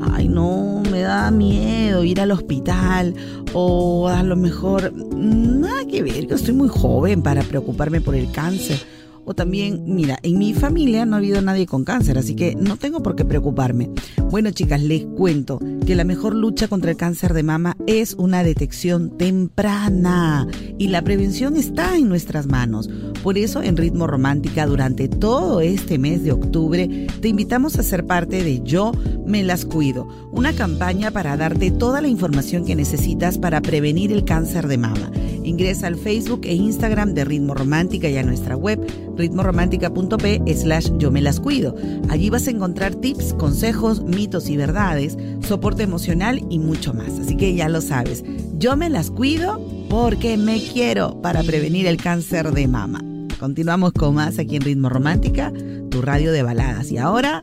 ay, 0.00 0.28
no, 0.28 0.79
me 1.10 1.16
da 1.16 1.30
miedo 1.32 2.04
ir 2.04 2.20
al 2.20 2.30
hospital 2.30 3.14
o 3.52 4.08
a 4.08 4.22
lo 4.22 4.36
mejor, 4.36 4.92
nada 5.12 5.84
que 5.84 6.02
ver, 6.02 6.28
yo 6.28 6.36
estoy 6.36 6.54
muy 6.54 6.68
joven 6.68 7.22
para 7.22 7.42
preocuparme 7.42 8.00
por 8.00 8.14
el 8.14 8.30
cáncer? 8.30 8.80
O 9.24 9.34
también, 9.34 9.82
mira, 9.86 10.18
en 10.22 10.38
mi 10.38 10.54
familia 10.54 11.04
no 11.04 11.16
ha 11.16 11.18
habido 11.18 11.42
nadie 11.42 11.66
con 11.66 11.84
cáncer, 11.84 12.16
así 12.16 12.34
que 12.36 12.54
no 12.54 12.76
tengo 12.76 13.02
por 13.02 13.16
qué 13.16 13.24
preocuparme. 13.24 13.90
Bueno, 14.30 14.50
chicas, 14.52 14.82
les 14.82 15.04
cuento 15.04 15.58
que 15.90 15.96
la 15.96 16.04
mejor 16.04 16.36
lucha 16.36 16.68
contra 16.68 16.92
el 16.92 16.96
cáncer 16.96 17.34
de 17.34 17.42
mama 17.42 17.76
es 17.88 18.14
una 18.14 18.44
detección 18.44 19.18
temprana 19.18 20.46
y 20.78 20.86
la 20.86 21.02
prevención 21.02 21.56
está 21.56 21.96
en 21.96 22.08
nuestras 22.08 22.46
manos. 22.46 22.88
Por 23.24 23.36
eso, 23.36 23.60
en 23.60 23.76
Ritmo 23.76 24.06
Romántica, 24.06 24.66
durante 24.66 25.08
todo 25.08 25.60
este 25.60 25.98
mes 25.98 26.22
de 26.22 26.30
octubre, 26.30 27.08
te 27.20 27.26
invitamos 27.26 27.76
a 27.76 27.82
ser 27.82 28.06
parte 28.06 28.44
de 28.44 28.62
Yo 28.62 28.92
Me 29.26 29.42
Las 29.42 29.64
Cuido, 29.64 30.06
una 30.30 30.52
campaña 30.52 31.10
para 31.10 31.36
darte 31.36 31.72
toda 31.72 32.00
la 32.00 32.06
información 32.06 32.64
que 32.64 32.76
necesitas 32.76 33.38
para 33.38 33.60
prevenir 33.60 34.12
el 34.12 34.24
cáncer 34.24 34.68
de 34.68 34.78
mama. 34.78 35.10
Ingresa 35.42 35.88
al 35.88 35.96
Facebook 35.96 36.42
e 36.44 36.54
Instagram 36.54 37.14
de 37.14 37.24
Ritmo 37.24 37.54
Romántica 37.54 38.08
y 38.08 38.16
a 38.16 38.22
nuestra 38.22 38.56
web 38.56 38.80
ritmoromántica.p 39.16 40.42
slash 40.54 40.90
yo 40.98 41.10
me 41.10 41.20
las 41.20 41.40
cuido. 41.40 41.74
Allí 42.08 42.30
vas 42.30 42.46
a 42.46 42.50
encontrar 42.50 42.94
tips, 42.94 43.34
consejos, 43.34 44.02
mitos 44.02 44.48
y 44.48 44.56
verdades, 44.56 45.16
soporte 45.46 45.79
emocional 45.82 46.44
y 46.50 46.58
mucho 46.58 46.94
más. 46.94 47.18
Así 47.18 47.36
que 47.36 47.54
ya 47.54 47.68
lo 47.68 47.80
sabes, 47.80 48.24
yo 48.58 48.76
me 48.76 48.90
las 48.90 49.10
cuido 49.10 49.60
porque 49.88 50.36
me 50.36 50.60
quiero 50.60 51.20
para 51.20 51.42
prevenir 51.42 51.86
el 51.86 51.96
cáncer 51.96 52.52
de 52.52 52.68
mama. 52.68 53.02
Continuamos 53.38 53.92
con 53.92 54.14
más 54.14 54.38
aquí 54.38 54.56
en 54.56 54.62
Ritmo 54.62 54.88
Romántica, 54.88 55.52
tu 55.90 56.02
radio 56.02 56.30
de 56.30 56.42
baladas. 56.42 56.90
Y 56.92 56.98
ahora, 56.98 57.42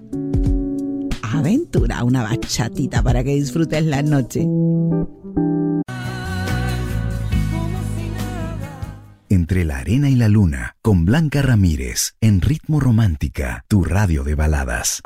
aventura, 1.22 2.04
una 2.04 2.24
bachatita 2.24 3.02
para 3.02 3.24
que 3.24 3.34
disfrutes 3.34 3.84
la 3.84 4.04
noche. 4.04 4.48
Entre 9.30 9.66
la 9.66 9.80
arena 9.80 10.10
y 10.10 10.16
la 10.16 10.30
luna, 10.30 10.78
con 10.82 11.04
Blanca 11.04 11.42
Ramírez, 11.42 12.16
en 12.22 12.42
Ritmo 12.42 12.80
Romántica, 12.80 13.66
tu 13.68 13.84
radio 13.84 14.24
de 14.24 14.36
baladas. 14.36 15.02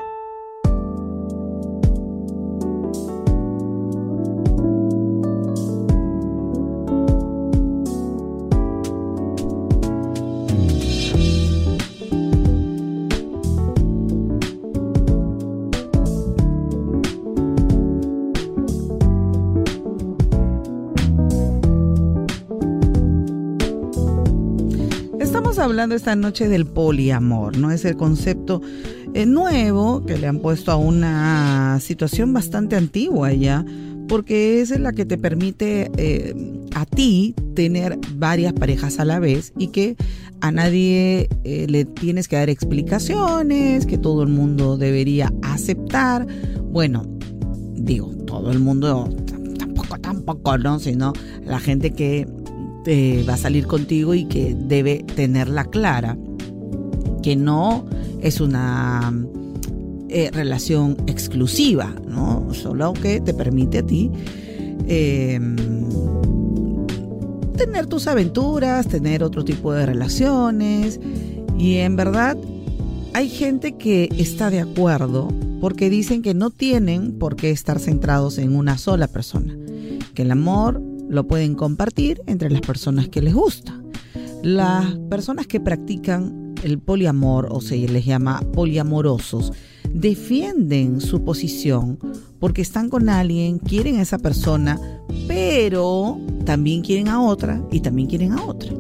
Hablando 25.62 25.96
esta 25.96 26.16
noche 26.16 26.48
del 26.48 26.66
poliamor, 26.66 27.58
¿no? 27.58 27.72
Es 27.72 27.86
el 27.86 27.96
concepto 27.96 28.62
eh, 29.14 29.26
nuevo 29.26 30.06
que 30.06 30.18
le 30.18 30.28
han 30.28 30.40
puesto 30.40 30.72
a 30.72 30.76
una 30.76 31.80
situación 31.80 32.34
bastante 32.34 32.76
antigua 32.76 33.32
ya, 33.34 33.64
porque 34.08 34.62
es 34.62 34.78
la 34.80 34.92
que 34.92 35.06
te 35.06 35.18
permite 35.18 35.92
eh, 35.98 36.36
a 36.74 36.86
ti 36.86 37.36
tener 37.56 37.98
varias 38.16 38.54
parejas 38.54 39.00
a 39.00 39.06
la 39.06 39.20
vez 39.20 39.54
y 39.58 39.68
que 39.68 39.96
a 40.42 40.52
nadie 40.52 41.30
eh, 41.44 41.68
le 41.70 41.86
tienes 41.86 42.28
que 42.28 42.36
dar 42.36 42.50
explicaciones, 42.50 43.86
que 43.86 43.98
todo 43.98 44.24
el 44.24 44.30
mundo 44.30 44.78
debería 44.78 45.32
aceptar. 45.44 46.26
Bueno, 46.72 47.06
digo, 47.76 48.12
todo 48.26 48.52
el 48.52 48.60
mundo 48.60 49.08
tampoco, 49.60 50.00
tampoco, 50.00 50.58
¿no? 50.58 50.80
Sino 50.80 51.14
la 51.46 51.60
gente 51.60 51.92
que 51.92 52.28
va 52.88 53.34
a 53.34 53.38
salir 53.38 53.68
contigo 53.68 54.14
y 54.14 54.26
que 54.26 54.56
debe 54.56 55.06
tenerla 55.16 55.66
clara, 55.66 56.18
que 57.22 57.36
no 57.36 57.86
es 58.22 58.42
una 58.42 59.14
eh, 60.10 60.30
relación 60.34 60.98
exclusiva, 61.08 61.94
¿no? 62.08 62.54
Solo 62.54 62.94
que 62.94 63.22
te 63.22 63.34
permite 63.34 63.80
a 63.80 63.84
ti 63.84 64.12
em, 64.88 65.56
tener 67.56 67.88
tus 67.88 68.08
aventuras, 68.08 68.88
tener 68.88 69.24
otro 69.24 69.46
tipo 69.46 69.72
de 69.74 69.86
relaciones 69.86 71.00
y 71.58 71.78
en 71.78 71.96
verdad 71.96 72.38
hay 73.14 73.30
gente 73.30 73.78
que 73.78 74.10
está 74.18 74.50
de 74.50 74.60
acuerdo 74.60 75.30
porque 75.62 75.90
dicen 75.90 76.22
que 76.22 76.34
no 76.34 76.50
tienen 76.50 77.20
por 77.20 77.36
qué 77.36 77.52
estar 77.52 77.80
centrados 77.80 78.38
en 78.38 78.56
una 78.56 78.78
sola 78.78 79.08
persona, 79.08 79.56
que 80.14 80.24
el 80.24 80.32
amor 80.32 80.82
lo 81.12 81.28
pueden 81.28 81.56
compartir 81.56 82.22
entre 82.26 82.50
las 82.50 82.62
personas 82.62 83.10
que 83.10 83.22
les 83.22 83.34
gusta. 83.34 83.78
Las 84.44 84.96
personas 85.10 85.46
que 85.46 85.60
practican 85.60 86.56
el 86.64 86.80
poliamor 86.80 87.50
o 87.52 87.60
se 87.60 87.76
les 87.76 88.06
llama 88.06 88.42
poliamorosos 88.54 89.52
defienden 89.94 91.02
su 91.02 91.24
posición 91.26 92.00
porque 92.40 92.62
están 92.62 92.90
con 92.90 93.10
alguien, 93.10 93.60
quieren 93.60 93.98
a 93.98 94.04
esa 94.04 94.20
persona, 94.20 94.80
pero 95.28 96.18
también 96.46 96.82
quieren 96.82 97.10
a 97.10 97.22
otra 97.22 97.62
y 97.72 97.82
también 97.82 98.08
quieren 98.08 98.32
a 98.32 98.46
otra. 98.46 98.74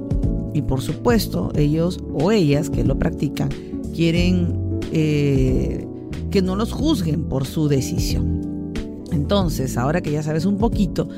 Y 0.53 0.61
por 0.61 0.81
supuesto, 0.81 1.51
ellos 1.53 1.99
o 2.13 2.31
ellas 2.31 2.69
que 2.69 2.85
lo 2.85 2.97
practican 2.97 3.49
quieren 3.93 4.79
eh, 4.93 5.85
que 6.31 6.41
no 6.41 6.55
los 6.55 6.71
juzguen 6.71 7.25
por 7.25 7.45
su 7.45 7.67
decisión. 7.67 8.41
Entonces, 9.11 9.77
ahora 9.77 10.01
que 10.01 10.11
ya 10.11 10.23
sabes 10.23 10.45
un 10.45 10.57
poquito 10.57 11.09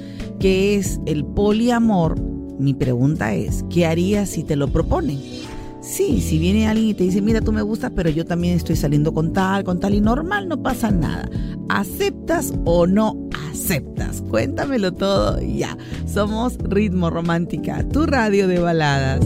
qué 0.43 0.75
es 0.75 0.99
el 1.05 1.23
poliamor, 1.23 2.19
mi 2.59 2.73
pregunta 2.73 3.33
es, 3.33 3.63
¿qué 3.69 3.85
harías 3.85 4.27
si 4.27 4.43
te 4.43 4.57
lo 4.57 4.67
proponen? 4.67 5.17
Sí, 5.79 6.19
si 6.19 6.37
viene 6.37 6.67
alguien 6.67 6.89
y 6.89 6.93
te 6.93 7.05
dice, 7.05 7.21
mira, 7.21 7.39
tú 7.39 7.53
me 7.53 7.61
gustas, 7.61 7.93
pero 7.95 8.09
yo 8.09 8.25
también 8.25 8.57
estoy 8.57 8.75
saliendo 8.75 9.13
con 9.13 9.31
tal, 9.31 9.63
con 9.63 9.79
tal, 9.79 9.93
y 9.93 10.01
normal, 10.01 10.49
no 10.49 10.61
pasa 10.61 10.91
nada. 10.91 11.29
¿Aceptas 11.69 12.53
o 12.65 12.85
no 12.85 13.29
aceptas? 13.51 14.21
Cuéntamelo 14.29 14.91
todo 14.91 15.39
ya. 15.39 15.77
Somos 16.05 16.57
Ritmo 16.57 17.09
Romántica, 17.09 17.87
tu 17.87 18.05
radio 18.05 18.45
de 18.49 18.59
baladas. 18.59 19.25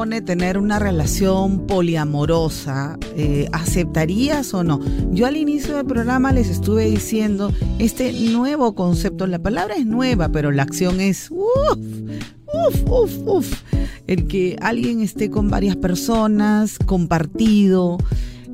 Tener 0.00 0.56
una 0.56 0.78
relación 0.78 1.66
poliamorosa, 1.66 2.98
eh, 3.16 3.48
¿aceptarías 3.52 4.54
o 4.54 4.64
no? 4.64 4.80
Yo 5.12 5.26
al 5.26 5.36
inicio 5.36 5.76
del 5.76 5.84
programa 5.84 6.32
les 6.32 6.48
estuve 6.48 6.86
diciendo 6.86 7.52
este 7.78 8.10
nuevo 8.12 8.74
concepto. 8.74 9.26
La 9.26 9.38
palabra 9.38 9.74
es 9.74 9.84
nueva, 9.84 10.30
pero 10.30 10.52
la 10.52 10.62
acción 10.62 11.02
es 11.02 11.30
uff, 11.30 11.78
uff, 12.46 12.90
uff, 12.90 13.18
uff. 13.26 13.62
El 14.06 14.26
que 14.26 14.56
alguien 14.62 15.02
esté 15.02 15.28
con 15.28 15.50
varias 15.50 15.76
personas, 15.76 16.78
compartido, 16.78 17.98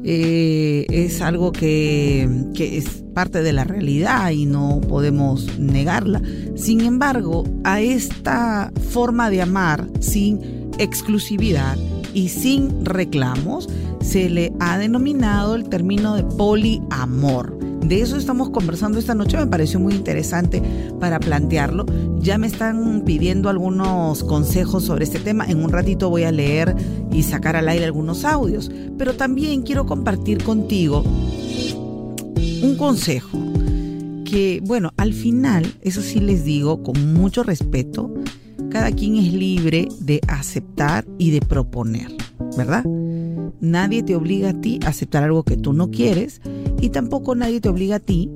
eh, 0.02 0.84
es 0.90 1.20
algo 1.20 1.52
que, 1.52 2.28
que, 2.54 2.76
es 2.76 3.04
parte 3.14 3.42
de 3.42 3.52
la 3.52 3.62
realidad 3.62 4.30
y 4.30 4.46
no 4.46 4.80
podemos 4.80 5.58
negarla. 5.60 6.20
Sin 6.56 6.80
embargo, 6.80 7.44
a 7.62 7.80
esta 7.80 8.72
forma 8.90 9.30
de 9.30 9.42
amar 9.42 9.88
sin 10.00 10.55
exclusividad 10.78 11.76
y 12.14 12.28
sin 12.28 12.84
reclamos, 12.84 13.68
se 14.00 14.30
le 14.30 14.52
ha 14.60 14.78
denominado 14.78 15.54
el 15.54 15.68
término 15.68 16.14
de 16.14 16.22
poliamor. 16.22 17.58
De 17.86 18.00
eso 18.00 18.16
estamos 18.16 18.50
conversando 18.50 18.98
esta 18.98 19.14
noche, 19.14 19.36
me 19.36 19.46
pareció 19.46 19.78
muy 19.78 19.94
interesante 19.94 20.62
para 20.98 21.20
plantearlo. 21.20 21.86
Ya 22.18 22.38
me 22.38 22.46
están 22.46 23.02
pidiendo 23.04 23.48
algunos 23.48 24.24
consejos 24.24 24.84
sobre 24.84 25.04
este 25.04 25.20
tema, 25.20 25.44
en 25.46 25.62
un 25.62 25.70
ratito 25.70 26.10
voy 26.10 26.24
a 26.24 26.32
leer 26.32 26.74
y 27.12 27.22
sacar 27.22 27.54
al 27.54 27.68
aire 27.68 27.84
algunos 27.84 28.24
audios, 28.24 28.70
pero 28.98 29.14
también 29.14 29.62
quiero 29.62 29.86
compartir 29.86 30.42
contigo 30.42 31.04
un 32.62 32.76
consejo 32.76 33.38
que, 34.24 34.60
bueno, 34.64 34.92
al 34.96 35.12
final, 35.12 35.64
eso 35.82 36.02
sí 36.02 36.18
les 36.18 36.44
digo 36.44 36.82
con 36.82 37.14
mucho 37.14 37.42
respeto, 37.44 38.12
cada 38.76 38.92
quien 38.92 39.16
es 39.16 39.32
libre 39.32 39.88
de 40.00 40.20
aceptar 40.28 41.06
y 41.16 41.30
de 41.30 41.40
proponer, 41.40 42.14
¿verdad? 42.58 42.84
Nadie 43.58 44.02
te 44.02 44.14
obliga 44.14 44.50
a 44.50 44.60
ti 44.60 44.78
a 44.84 44.90
aceptar 44.90 45.24
algo 45.24 45.44
que 45.44 45.56
tú 45.56 45.72
no 45.72 45.90
quieres 45.90 46.42
y 46.78 46.90
tampoco 46.90 47.34
nadie 47.34 47.62
te 47.62 47.70
obliga 47.70 47.96
a 47.96 48.00
ti 48.00 48.30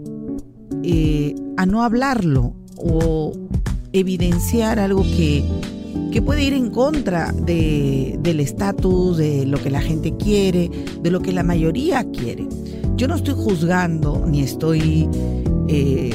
eh, 0.83 1.35
a 1.59 1.67
no 1.67 1.83
hablarlo 1.83 2.55
o 2.79 3.35
evidenciar 3.93 4.79
algo 4.79 5.03
que, 5.03 5.45
que 6.11 6.23
puede 6.23 6.43
ir 6.43 6.55
en 6.55 6.71
contra 6.71 7.33
de, 7.33 8.19
del 8.23 8.41
estatus, 8.41 9.19
de 9.19 9.45
lo 9.45 9.63
que 9.63 9.69
la 9.69 9.83
gente 9.83 10.17
quiere, 10.17 10.71
de 11.03 11.11
lo 11.11 11.21
que 11.21 11.33
la 11.33 11.43
mayoría 11.43 12.03
quiere. 12.13 12.49
Yo 12.97 13.09
no 13.09 13.17
estoy 13.17 13.35
juzgando 13.35 14.25
ni 14.27 14.41
estoy 14.41 15.07
eh, 15.69 16.15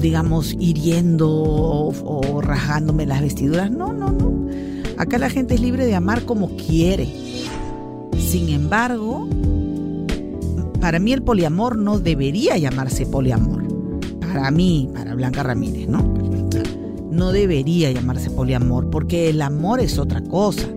digamos, 0.00 0.54
hiriendo 0.58 1.28
o, 1.30 2.40
rajándome 2.40 3.06
las 3.06 3.20
vestiduras. 3.20 3.70
No, 3.70 3.92
no, 3.92 4.10
no. 4.12 4.48
Acá 4.96 5.18
la 5.18 5.30
gente 5.30 5.54
es 5.54 5.60
libre 5.60 5.86
de 5.86 5.94
amar 5.94 6.24
como 6.24 6.50
quiere. 6.56 7.08
Sin 8.18 8.48
embargo, 8.48 9.28
para 10.80 10.98
mí 10.98 11.12
el 11.12 11.22
poliamor 11.22 11.76
no 11.76 11.98
debería 11.98 12.56
llamarse 12.56 13.06
poliamor. 13.06 13.64
Para 14.20 14.50
mí, 14.50 14.88
para 14.92 15.14
Blanca 15.14 15.42
Ramírez, 15.42 15.88
¿no? 15.88 16.14
No 17.10 17.32
debería 17.32 17.90
llamarse 17.90 18.30
poliamor 18.30 18.90
porque 18.90 19.30
el 19.30 19.42
amor 19.42 19.80
es 19.80 19.98
otra 19.98 20.22
cosa. 20.22 20.68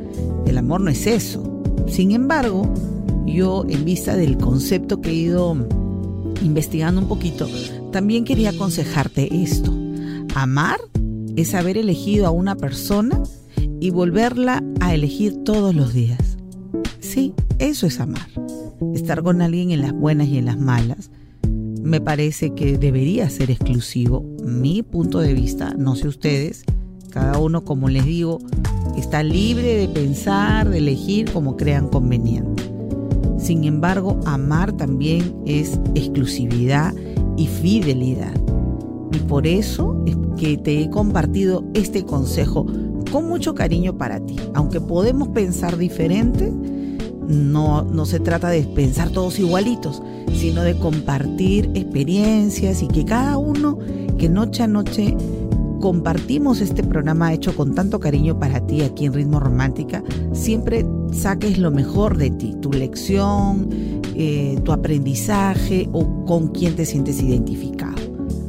El 0.46 0.58
amor 0.58 0.82
no 0.82 0.90
es 0.90 1.06
eso. 1.06 1.44
Sin 1.88 2.12
embargo, 2.12 2.72
yo 3.26 3.66
en 3.68 3.86
vista 3.86 4.16
del 4.16 4.38
concepto 4.38 5.02
que 5.02 5.10
he 5.10 5.14
ido 5.14 5.56
investigando 6.42 7.02
un 7.02 7.08
poquito, 7.08 7.48
también 7.92 8.24
quería 8.24 8.52
aconsejarte 8.52 9.44
esto. 9.44 9.74
Amar 10.36 10.80
es 11.36 11.54
haber 11.54 11.78
elegido 11.78 12.26
a 12.26 12.32
una 12.32 12.56
persona 12.56 13.22
y 13.80 13.90
volverla 13.90 14.64
a 14.80 14.94
elegir 14.94 15.44
todos 15.44 15.76
los 15.76 15.94
días. 15.94 16.38
Sí, 17.00 17.34
eso 17.60 17.88
es 17.88 18.00
amar. 18.00 18.28
Estar 18.94 19.24
con 19.24 19.42
alguien 19.42 19.72
en 19.72 19.82
las 19.82 19.94
buenas 19.94 20.28
y 20.28 20.38
en 20.38 20.46
las 20.46 20.58
malas. 20.58 21.12
Me 21.82 22.00
parece 22.00 22.54
que 22.54 22.78
debería 22.78 23.30
ser 23.30 23.52
exclusivo. 23.52 24.24
Mi 24.44 24.84
punto 24.84 25.20
de 25.20 25.34
vista, 25.34 25.74
no 25.78 25.96
sé 25.96 26.08
ustedes, 26.08 26.64
cada 27.10 27.40
uno, 27.40 27.66
como 27.66 27.90
les 27.90 28.06
digo, 28.06 28.40
está 28.98 29.24
libre 29.24 29.76
de 29.76 29.88
pensar, 29.90 30.70
de 30.70 30.78
elegir 30.78 31.32
como 31.32 31.58
crean 31.58 31.90
conveniente. 31.90 32.64
Sin 33.38 33.64
embargo, 33.64 34.20
amar 34.26 34.72
también 34.74 35.36
es 35.46 35.80
exclusividad 35.96 36.94
y 37.42 37.48
fidelidad. 37.48 38.34
Y 39.12 39.18
por 39.20 39.48
eso 39.48 40.02
es 40.06 40.16
que 40.38 40.58
te 40.58 40.80
he 40.80 40.90
compartido 40.90 41.64
este 41.74 42.06
consejo 42.06 42.68
con 43.12 43.28
mucho 43.28 43.56
cariño 43.56 43.98
para 43.98 44.20
ti. 44.20 44.36
Aunque 44.54 44.80
podemos 44.80 45.30
pensar 45.30 45.78
diferente, 45.78 46.52
no, 47.28 47.82
no 47.84 48.06
se 48.06 48.20
trata 48.20 48.50
de 48.50 48.62
pensar 48.62 49.10
todos 49.10 49.40
igualitos, 49.40 50.04
sino 50.34 50.62
de 50.62 50.78
compartir 50.78 51.72
experiencias 51.74 52.84
y 52.84 52.88
que 52.88 53.06
cada 53.06 53.38
uno, 53.38 53.80
que 54.20 54.30
noche 54.30 54.64
a 54.64 54.68
noche 54.68 55.16
compartimos 55.82 56.62
este 56.62 56.84
programa 56.84 57.34
hecho 57.34 57.56
con 57.56 57.74
tanto 57.74 58.00
cariño 58.00 58.38
para 58.40 58.60
ti 58.68 58.84
aquí 58.84 59.06
en 59.06 59.14
Ritmo 59.14 59.40
Romántica, 59.40 60.04
siempre 60.32 60.86
saques 61.12 61.58
lo 61.58 61.72
mejor 61.72 62.18
de 62.18 62.30
ti, 62.30 62.56
tu 62.62 62.72
lección, 62.72 63.68
eh, 64.16 64.60
tu 64.64 64.72
aprendizaje 64.72 65.90
o 65.92 66.26
con 66.26 66.50
quién 66.50 66.76
te 66.76 66.86
sientes 66.86 67.22
identificado. 67.22 67.96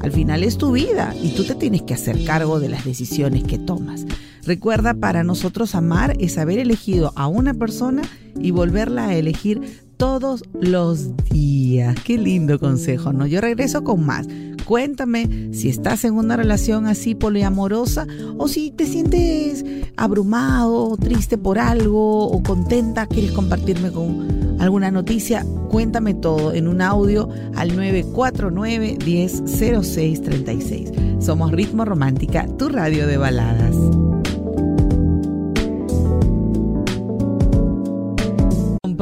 Al 0.00 0.10
final 0.10 0.42
es 0.42 0.58
tu 0.58 0.72
vida 0.72 1.14
y 1.22 1.30
tú 1.30 1.44
te 1.44 1.54
tienes 1.54 1.82
que 1.82 1.94
hacer 1.94 2.24
cargo 2.24 2.58
de 2.58 2.68
las 2.68 2.84
decisiones 2.84 3.44
que 3.44 3.58
tomas. 3.58 4.04
Recuerda, 4.44 4.94
para 4.94 5.22
nosotros 5.22 5.76
amar 5.76 6.16
es 6.18 6.38
haber 6.38 6.58
elegido 6.58 7.12
a 7.14 7.28
una 7.28 7.54
persona 7.54 8.02
y 8.40 8.50
volverla 8.50 9.06
a 9.06 9.14
elegir 9.14 9.60
todos 10.02 10.42
los 10.60 11.14
días. 11.30 11.94
Qué 12.02 12.18
lindo 12.18 12.58
consejo, 12.58 13.12
¿no? 13.12 13.24
Yo 13.24 13.40
regreso 13.40 13.84
con 13.84 14.04
más. 14.04 14.26
Cuéntame 14.64 15.50
si 15.52 15.68
estás 15.68 16.04
en 16.04 16.14
una 16.14 16.36
relación 16.36 16.88
así 16.88 17.14
poliamorosa 17.14 18.08
o 18.36 18.48
si 18.48 18.72
te 18.72 18.84
sientes 18.84 19.64
abrumado, 19.96 20.96
triste 20.96 21.38
por 21.38 21.60
algo 21.60 22.26
o 22.26 22.42
contenta, 22.42 23.06
quieres 23.06 23.30
compartirme 23.30 23.92
con 23.92 24.56
alguna 24.58 24.90
noticia. 24.90 25.46
Cuéntame 25.70 26.14
todo 26.14 26.52
en 26.52 26.66
un 26.66 26.82
audio 26.82 27.28
al 27.54 27.76
949 27.76 28.98
100636. 29.06 30.90
Somos 31.20 31.52
Ritmo 31.52 31.84
Romántica, 31.84 32.48
tu 32.58 32.68
radio 32.68 33.06
de 33.06 33.18
baladas. 33.18 33.76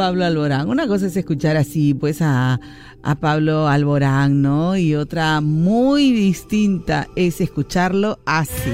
Pablo 0.00 0.24
Alborán. 0.24 0.70
Una 0.70 0.86
cosa 0.86 1.08
es 1.08 1.16
escuchar 1.18 1.58
así, 1.58 1.92
pues 1.92 2.22
a, 2.22 2.58
a 3.02 3.14
Pablo 3.16 3.68
Alborán, 3.68 4.40
¿no? 4.40 4.74
Y 4.74 4.94
otra 4.94 5.42
muy 5.42 6.10
distinta 6.10 7.06
es 7.16 7.42
escucharlo 7.42 8.18
así. 8.24 8.72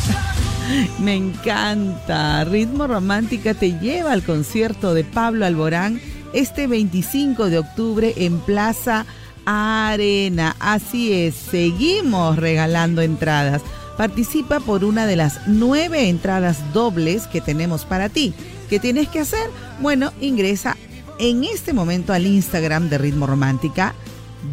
Me 0.98 1.14
encanta. 1.14 2.42
Ritmo 2.44 2.86
Romántica 2.86 3.52
te 3.52 3.78
lleva 3.78 4.12
al 4.12 4.22
concierto 4.22 4.94
de 4.94 5.04
Pablo 5.04 5.44
Alborán 5.44 6.00
este 6.32 6.66
25 6.66 7.50
de 7.50 7.58
octubre 7.58 8.14
en 8.16 8.38
Plaza 8.38 9.04
Arena. 9.44 10.56
Así 10.58 11.12
es, 11.12 11.34
seguimos 11.34 12.36
regalando 12.36 13.02
entradas. 13.02 13.60
Participa 13.98 14.60
por 14.60 14.84
una 14.84 15.04
de 15.04 15.16
las 15.16 15.38
nueve 15.48 16.08
entradas 16.08 16.72
dobles 16.72 17.26
que 17.26 17.42
tenemos 17.42 17.84
para 17.84 18.08
ti. 18.08 18.32
¿Qué 18.68 18.80
tienes 18.80 19.08
que 19.08 19.20
hacer? 19.20 19.48
Bueno, 19.80 20.12
ingresa 20.20 20.76
en 21.18 21.44
este 21.44 21.72
momento 21.72 22.12
al 22.12 22.26
Instagram 22.26 22.88
de 22.88 22.98
Ritmo 22.98 23.26
Romántica 23.26 23.94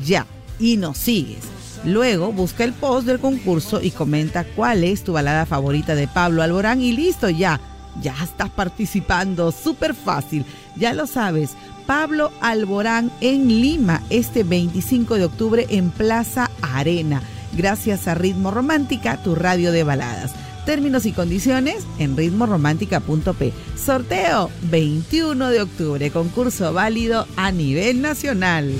ya 0.05 0.27
y 0.59 0.77
nos 0.77 0.97
sigues. 0.97 1.43
Luego 1.83 2.31
busca 2.31 2.63
el 2.63 2.73
post 2.73 3.07
del 3.07 3.19
concurso 3.19 3.81
y 3.81 3.91
comenta 3.91 4.45
cuál 4.45 4.83
es 4.83 5.03
tu 5.03 5.13
balada 5.13 5.45
favorita 5.45 5.95
de 5.95 6.07
Pablo 6.07 6.41
Alborán 6.41 6.81
y 6.81 6.93
listo, 6.93 7.29
ya. 7.29 7.59
Ya 8.01 8.15
estás 8.23 8.49
participando, 8.49 9.51
súper 9.51 9.93
fácil. 9.93 10.45
Ya 10.75 10.93
lo 10.93 11.05
sabes, 11.05 11.51
Pablo 11.85 12.31
Alborán 12.41 13.11
en 13.19 13.47
Lima 13.47 14.01
este 14.09 14.43
25 14.43 15.15
de 15.15 15.25
octubre 15.25 15.67
en 15.69 15.89
Plaza 15.89 16.49
Arena. 16.61 17.21
Gracias 17.55 18.07
a 18.07 18.15
Ritmo 18.15 18.51
Romántica, 18.51 19.17
tu 19.17 19.35
radio 19.35 19.71
de 19.71 19.83
baladas. 19.83 20.33
Términos 20.65 21.05
y 21.05 21.11
condiciones 21.11 21.85
en 21.99 22.15
ritmoromántica.p. 22.15 23.53
Sorteo 23.75 24.49
21 24.69 25.49
de 25.49 25.61
octubre, 25.61 26.09
concurso 26.11 26.73
válido 26.73 27.27
a 27.35 27.51
nivel 27.51 28.01
nacional. 28.01 28.73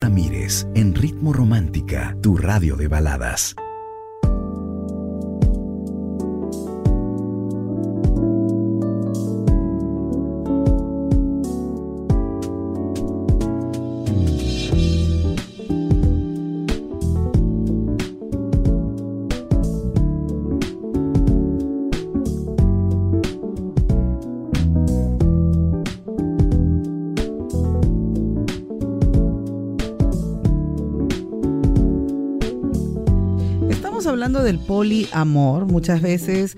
Ramírez 0.00 0.66
en 0.74 0.94
Ritmo 0.94 1.32
Romántica, 1.32 2.16
tu 2.22 2.36
radio 2.36 2.76
de 2.76 2.88
baladas. 2.88 3.54
Del 34.52 34.60
poliamor, 34.60 35.66
muchas 35.66 36.02
veces 36.02 36.56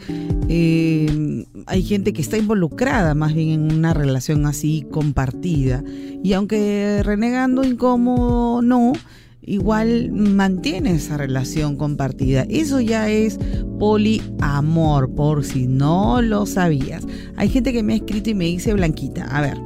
eh, 0.48 1.46
hay 1.66 1.82
gente 1.84 2.12
que 2.12 2.22
está 2.22 2.36
involucrada 2.36 3.14
más 3.14 3.34
bien 3.34 3.50
en 3.50 3.72
una 3.72 3.94
relación 3.94 4.46
así 4.46 4.84
compartida. 4.90 5.84
Y 6.22 6.32
aunque 6.32 7.02
renegando 7.04 7.62
incómodo, 7.62 8.62
no, 8.62 8.92
igual 9.42 10.10
mantiene 10.10 10.92
esa 10.96 11.16
relación 11.16 11.76
compartida. 11.76 12.46
Eso 12.48 12.80
ya 12.80 13.08
es 13.08 13.38
poliamor, 13.78 15.14
por 15.14 15.44
si 15.44 15.68
no 15.68 16.20
lo 16.20 16.46
sabías. 16.46 17.06
Hay 17.36 17.48
gente 17.48 17.72
que 17.72 17.84
me 17.84 17.92
ha 17.92 17.96
escrito 17.96 18.30
y 18.30 18.34
me 18.34 18.46
dice, 18.46 18.74
Blanquita, 18.74 19.24
a 19.24 19.40
ver, 19.40 19.56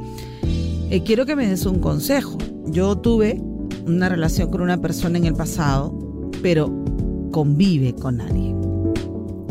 eh, 0.90 1.02
quiero 1.02 1.24
que 1.24 1.34
me 1.34 1.48
des 1.48 1.64
un 1.64 1.78
consejo. 1.78 2.36
Yo 2.66 2.98
tuve 2.98 3.40
una 3.86 4.10
relación 4.10 4.50
con 4.50 4.60
una 4.60 4.78
persona 4.82 5.16
en 5.16 5.24
el 5.24 5.34
pasado, 5.34 5.98
pero 6.42 6.87
convive 7.38 7.94
con 7.94 8.20
alguien. 8.20 8.56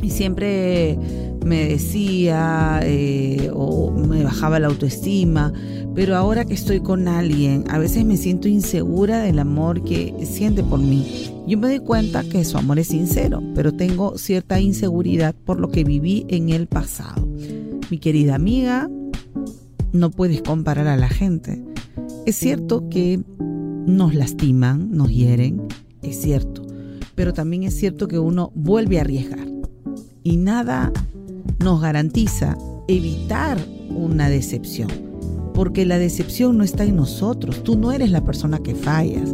Y 0.01 0.09
siempre 0.09 0.99
me 1.45 1.69
decía 1.69 2.81
eh, 2.83 3.49
o 3.53 3.91
me 3.91 4.25
bajaba 4.25 4.59
la 4.59 4.67
autoestima, 4.67 5.53
pero 5.95 6.17
ahora 6.17 6.43
que 6.43 6.53
estoy 6.53 6.81
con 6.81 7.07
alguien, 7.07 7.63
a 7.69 7.77
veces 7.77 8.03
me 8.03 8.17
siento 8.17 8.49
insegura 8.49 9.21
del 9.21 9.39
amor 9.39 9.85
que 9.85 10.13
siente 10.25 10.63
por 10.63 10.79
mí. 10.79 11.31
Yo 11.47 11.57
me 11.57 11.69
doy 11.69 11.79
cuenta 11.79 12.25
que 12.25 12.43
su 12.43 12.57
amor 12.57 12.77
es 12.77 12.87
sincero, 12.87 13.41
pero 13.55 13.71
tengo 13.73 14.17
cierta 14.17 14.59
inseguridad 14.59 15.33
por 15.33 15.57
lo 15.57 15.69
que 15.69 15.85
viví 15.85 16.25
en 16.27 16.49
el 16.49 16.67
pasado. 16.67 17.25
Mi 17.89 17.99
querida 17.99 18.35
amiga, 18.35 18.89
no 19.93 20.11
puedes 20.11 20.41
comparar 20.41 20.87
a 20.87 20.97
la 20.97 21.07
gente. 21.07 21.63
Es 22.25 22.35
cierto 22.35 22.89
que 22.89 23.21
nos 23.39 24.13
lastiman, 24.13 24.91
nos 24.91 25.09
hieren, 25.09 25.69
es 26.01 26.19
cierto 26.19 26.66
pero 27.17 27.33
también 27.33 27.63
es 27.63 27.75
cierto 27.75 28.07
que 28.07 28.19
uno 28.19 28.51
vuelve 28.53 28.99
a 28.99 29.01
arriesgar. 29.01 29.47
Y 30.23 30.37
nada 30.37 30.93
nos 31.63 31.81
garantiza 31.81 32.55
evitar 32.87 33.57
una 33.89 34.29
decepción, 34.29 34.89
porque 35.55 35.87
la 35.87 35.97
decepción 35.97 36.59
no 36.59 36.63
está 36.63 36.83
en 36.83 36.95
nosotros. 36.95 37.63
Tú 37.63 37.75
no 37.75 37.91
eres 37.91 38.11
la 38.11 38.23
persona 38.23 38.59
que 38.59 38.75
fallas, 38.75 39.33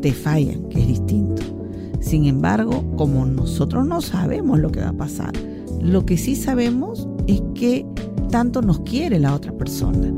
te 0.00 0.14
fallan, 0.14 0.70
que 0.70 0.80
es 0.80 0.88
distinto. 0.88 1.42
Sin 2.00 2.24
embargo, 2.24 2.82
como 2.96 3.26
nosotros 3.26 3.86
no 3.86 4.00
sabemos 4.00 4.58
lo 4.58 4.72
que 4.72 4.80
va 4.80 4.88
a 4.88 4.96
pasar, 4.96 5.34
lo 5.82 6.06
que 6.06 6.16
sí 6.16 6.34
sabemos 6.34 7.06
es 7.26 7.42
que 7.54 7.84
tanto 8.30 8.62
nos 8.62 8.80
quiere 8.80 9.18
la 9.18 9.34
otra 9.34 9.52
persona 9.52 10.10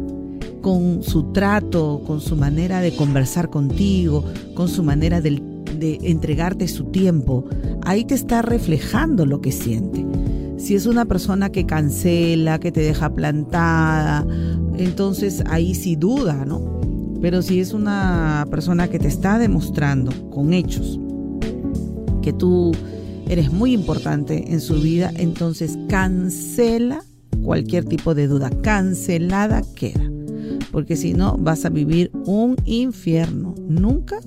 con 0.63 1.03
su 1.03 1.33
trato, 1.33 2.03
con 2.07 2.21
su 2.21 2.37
manera 2.37 2.81
de 2.81 2.95
conversar 2.95 3.51
contigo, 3.51 4.25
con 4.55 4.69
su 4.69 4.85
manera 4.85 5.21
entregarte 6.03 6.69
su 6.69 6.85
tiempo, 6.85 7.45
ahí 7.83 8.05
te 8.05 8.15
está 8.15 8.43
reflejando 8.43 9.27
lo 9.27 9.41
que 9.41 9.53
siente. 9.53 10.05
Si 10.57 10.75
es 10.75 10.87
una 10.87 11.05
persona 11.05 11.51
que 11.51 11.67
cancela, 11.67 12.59
que 12.59 12.73
te 12.73 12.81
deja 12.81 13.13
plantada, 13.13 14.27
entonces 14.77 15.43
ahí 15.47 15.75
sí 15.75 15.97
duda, 15.97 16.45
¿no? 16.45 16.81
Pero 17.21 17.43
si 17.43 17.61
es 17.61 17.73
una 17.73 18.47
persona 18.51 18.89
que 18.89 18.99
te 18.99 19.09
está 19.09 19.39
demostrando 19.39 20.13
con 20.31 20.53
hechos 20.53 20.99
que 22.23 22.33
tú 22.33 22.73
eres 23.29 23.53
muy 23.53 23.73
importante 23.73 24.53
en 24.53 24.61
su 24.61 24.81
vida, 24.81 25.13
entonces 25.17 25.79
cancela 25.89 27.03
cualquier 27.43 27.85
tipo 27.85 28.15
de 28.15 28.29
duda. 28.29 28.51
Cancelada 28.63 29.63
queda. 29.75 30.11
Porque 30.73 30.97
si 30.97 31.13
no, 31.13 31.37
vas 31.39 31.65
a 31.65 31.69
vivir 31.69 32.11
un 32.27 32.57
infierno. 32.65 33.55
Nunca 33.69 34.19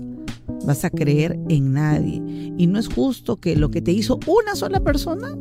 vas 0.68 0.84
a 0.84 0.90
creer 0.90 1.40
en 1.48 1.74
nadie. 1.74 2.22
Y 2.58 2.68
no 2.68 2.78
es 2.78 2.90
justo 2.90 3.38
que 3.38 3.56
lo 3.56 3.72
que 3.72 3.82
te 3.82 3.94
hizo 3.94 4.20
una 4.28 4.56
sola 4.56 4.82
persona 4.82 5.36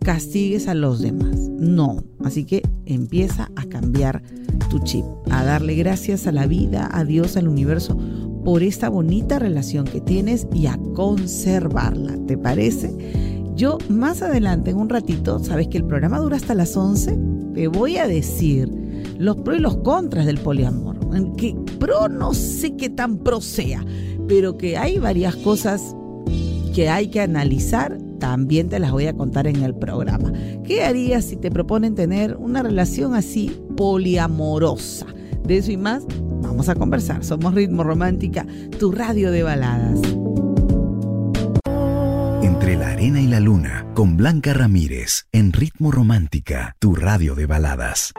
castigues 0.00 0.66
a 0.66 0.74
los 0.74 1.00
demás. 1.00 1.38
No. 1.38 2.02
Así 2.24 2.44
que 2.44 2.62
empieza 2.84 3.48
a 3.54 3.64
cambiar 3.66 4.22
tu 4.68 4.80
chip, 4.80 5.04
a 5.30 5.44
darle 5.44 5.76
gracias 5.76 6.26
a 6.26 6.32
la 6.32 6.46
vida, 6.46 6.88
a 6.92 7.04
Dios, 7.04 7.36
al 7.36 7.46
universo, 7.46 7.96
por 8.44 8.64
esta 8.64 8.88
bonita 8.88 9.38
relación 9.38 9.84
que 9.84 10.00
tienes 10.00 10.48
y 10.52 10.66
a 10.66 10.76
conservarla. 10.94 12.18
¿Te 12.26 12.36
parece? 12.36 12.92
Yo 13.54 13.78
más 13.88 14.20
adelante, 14.20 14.70
en 14.70 14.78
un 14.78 14.88
ratito, 14.88 15.38
sabes 15.38 15.68
que 15.68 15.78
el 15.78 15.84
programa 15.84 16.18
dura 16.18 16.36
hasta 16.36 16.54
las 16.54 16.76
11, 16.76 17.18
te 17.54 17.68
voy 17.68 17.98
a 17.98 18.08
decir 18.08 18.68
los 19.16 19.36
pros 19.36 19.58
y 19.58 19.60
los 19.60 19.76
contras 19.78 20.26
del 20.26 20.38
poliamor. 20.38 20.98
Que 21.36 21.56
pro 21.78 22.08
no 22.08 22.34
sé 22.34 22.76
qué 22.76 22.88
tan 22.88 23.18
pro 23.18 23.40
sea, 23.40 23.84
pero 24.30 24.56
que 24.56 24.78
hay 24.78 24.98
varias 24.98 25.34
cosas 25.34 25.96
que 26.72 26.88
hay 26.88 27.08
que 27.08 27.20
analizar, 27.20 27.98
también 28.20 28.68
te 28.68 28.78
las 28.78 28.92
voy 28.92 29.08
a 29.08 29.12
contar 29.12 29.48
en 29.48 29.64
el 29.64 29.74
programa. 29.74 30.32
¿Qué 30.64 30.84
harías 30.84 31.24
si 31.24 31.34
te 31.34 31.50
proponen 31.50 31.96
tener 31.96 32.36
una 32.36 32.62
relación 32.62 33.16
así 33.16 33.50
poliamorosa? 33.76 35.06
De 35.44 35.56
eso 35.56 35.72
y 35.72 35.76
más 35.76 36.04
vamos 36.42 36.68
a 36.68 36.76
conversar. 36.76 37.24
Somos 37.24 37.54
Ritmo 37.54 37.82
Romántica, 37.82 38.46
tu 38.78 38.92
radio 38.92 39.32
de 39.32 39.42
baladas. 39.42 40.00
Entre 42.40 42.76
la 42.76 42.90
arena 42.92 43.20
y 43.20 43.26
la 43.26 43.40
luna, 43.40 43.84
con 43.94 44.16
Blanca 44.16 44.54
Ramírez, 44.54 45.26
en 45.32 45.52
Ritmo 45.52 45.90
Romántica, 45.90 46.76
tu 46.78 46.94
radio 46.94 47.34
de 47.34 47.46
baladas. 47.46 48.12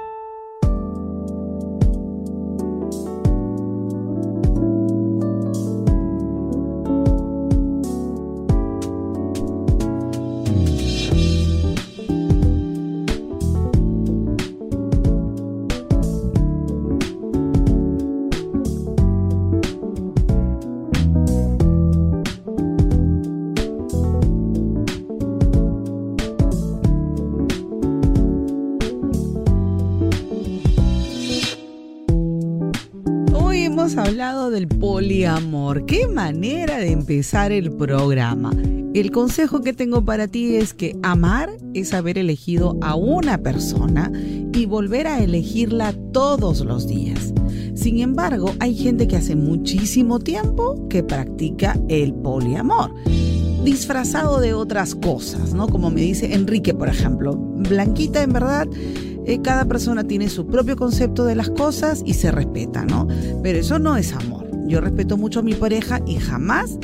Poliamor. 35.12 35.86
Qué 35.86 36.08
manera 36.08 36.78
de 36.78 36.94
empezar 36.94 37.52
el 37.52 37.74
programa. 37.74 38.54
El 38.94 39.12
consejo 39.12 39.60
que 39.60 39.74
tengo 39.74 40.06
para 40.06 40.30
ti 40.30 40.56
es 40.56 40.74
que 40.74 40.96
amar 41.04 41.50
es 41.74 41.94
haber 41.94 42.18
elegido 42.18 42.78
a 42.82 42.96
una 42.96 43.38
persona 43.38 44.10
y 44.54 44.66
volver 44.68 45.08
a 45.08 45.22
elegirla 45.22 45.94
todos 46.14 46.62
los 46.62 46.88
días. 46.88 47.34
Sin 47.76 48.00
embargo, 48.00 48.54
hay 48.62 48.74
gente 48.74 49.10
que 49.10 49.18
hace 49.18 49.36
muchísimo 49.36 50.20
tiempo 50.20 50.88
que 50.88 51.04
practica 51.04 51.78
el 51.90 52.14
poliamor 52.14 52.94
disfrazado 53.66 54.40
de 54.40 54.54
otras 54.54 54.96
cosas, 54.96 55.54
¿no? 55.54 55.68
Como 55.68 55.92
me 55.92 56.02
dice 56.02 56.34
Enrique, 56.34 56.74
por 56.74 56.88
ejemplo. 56.88 57.36
Blanquita, 57.36 58.24
en 58.24 58.32
verdad, 58.32 58.66
eh, 59.26 59.42
cada 59.42 59.66
persona 59.66 60.06
tiene 60.06 60.30
su 60.30 60.48
propio 60.48 60.78
concepto 60.78 61.26
de 61.26 61.36
las 61.36 61.50
cosas 61.50 62.02
y 62.06 62.14
se 62.14 62.32
respeta, 62.32 62.86
¿no? 62.86 63.10
Pero 63.44 63.60
eso 63.60 63.78
no 63.78 63.98
es 63.98 64.14
amor. 64.14 64.51
Yo 64.72 64.80
respeto 64.80 65.18
mucho 65.18 65.42
a 65.42 65.44
mi 65.44 65.54
pareja 65.54 66.00
y 66.08 66.16
jamás 66.16 66.80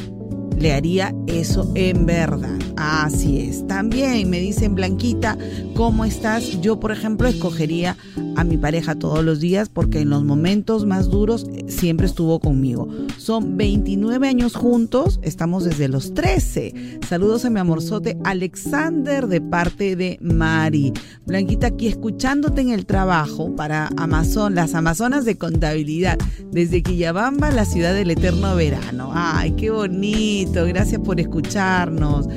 le 0.59 0.73
haría 0.73 1.15
eso 1.25 1.71
en 1.73 2.05
verdad. 2.05 2.59
Así 2.75 3.39
es. 3.39 3.65
También 3.65 4.29
me 4.29 4.41
dicen, 4.41 4.75
Blanquita, 4.75 5.37
¿cómo 5.77 6.05
estás? 6.05 6.59
Yo, 6.59 6.79
por 6.79 6.91
ejemplo, 6.91 7.27
escogería 7.27 7.95
a 8.35 8.43
mi 8.43 8.57
pareja 8.57 8.95
todos 8.95 9.23
los 9.23 9.39
días 9.39 9.69
porque 9.69 9.99
en 9.99 10.09
los 10.09 10.23
momentos 10.23 10.87
más 10.87 11.07
duros 11.07 11.45
eh, 11.53 11.65
siempre 11.67 12.07
estuvo 12.07 12.39
conmigo. 12.39 12.87
Son 13.17 13.57
29 13.57 14.27
años 14.27 14.55
juntos, 14.55 15.19
estamos 15.21 15.65
desde 15.65 15.87
los 15.87 16.15
13. 16.15 16.99
Saludos 17.07 17.45
a 17.45 17.51
mi 17.51 17.59
amorzote 17.59 18.17
Alexander 18.23 19.27
de 19.27 19.39
parte 19.39 19.95
de 19.95 20.17
Mari. 20.19 20.93
Blanquita, 21.27 21.67
aquí 21.67 21.87
escuchándote 21.87 22.61
en 22.61 22.69
el 22.69 22.87
trabajo 22.87 23.55
para 23.55 23.89
Amazon, 23.97 24.55
las 24.55 24.73
Amazonas 24.73 25.25
de 25.25 25.37
Contabilidad, 25.37 26.17
desde 26.51 26.81
Quillabamba, 26.81 27.51
la 27.51 27.65
ciudad 27.65 27.93
del 27.93 28.09
eterno 28.09 28.55
verano. 28.55 29.11
Ay, 29.13 29.51
qué 29.51 29.69
bonito. 29.69 30.65
Gracias 30.65 30.99
por 31.01 31.19
escucharnos. 31.19 32.27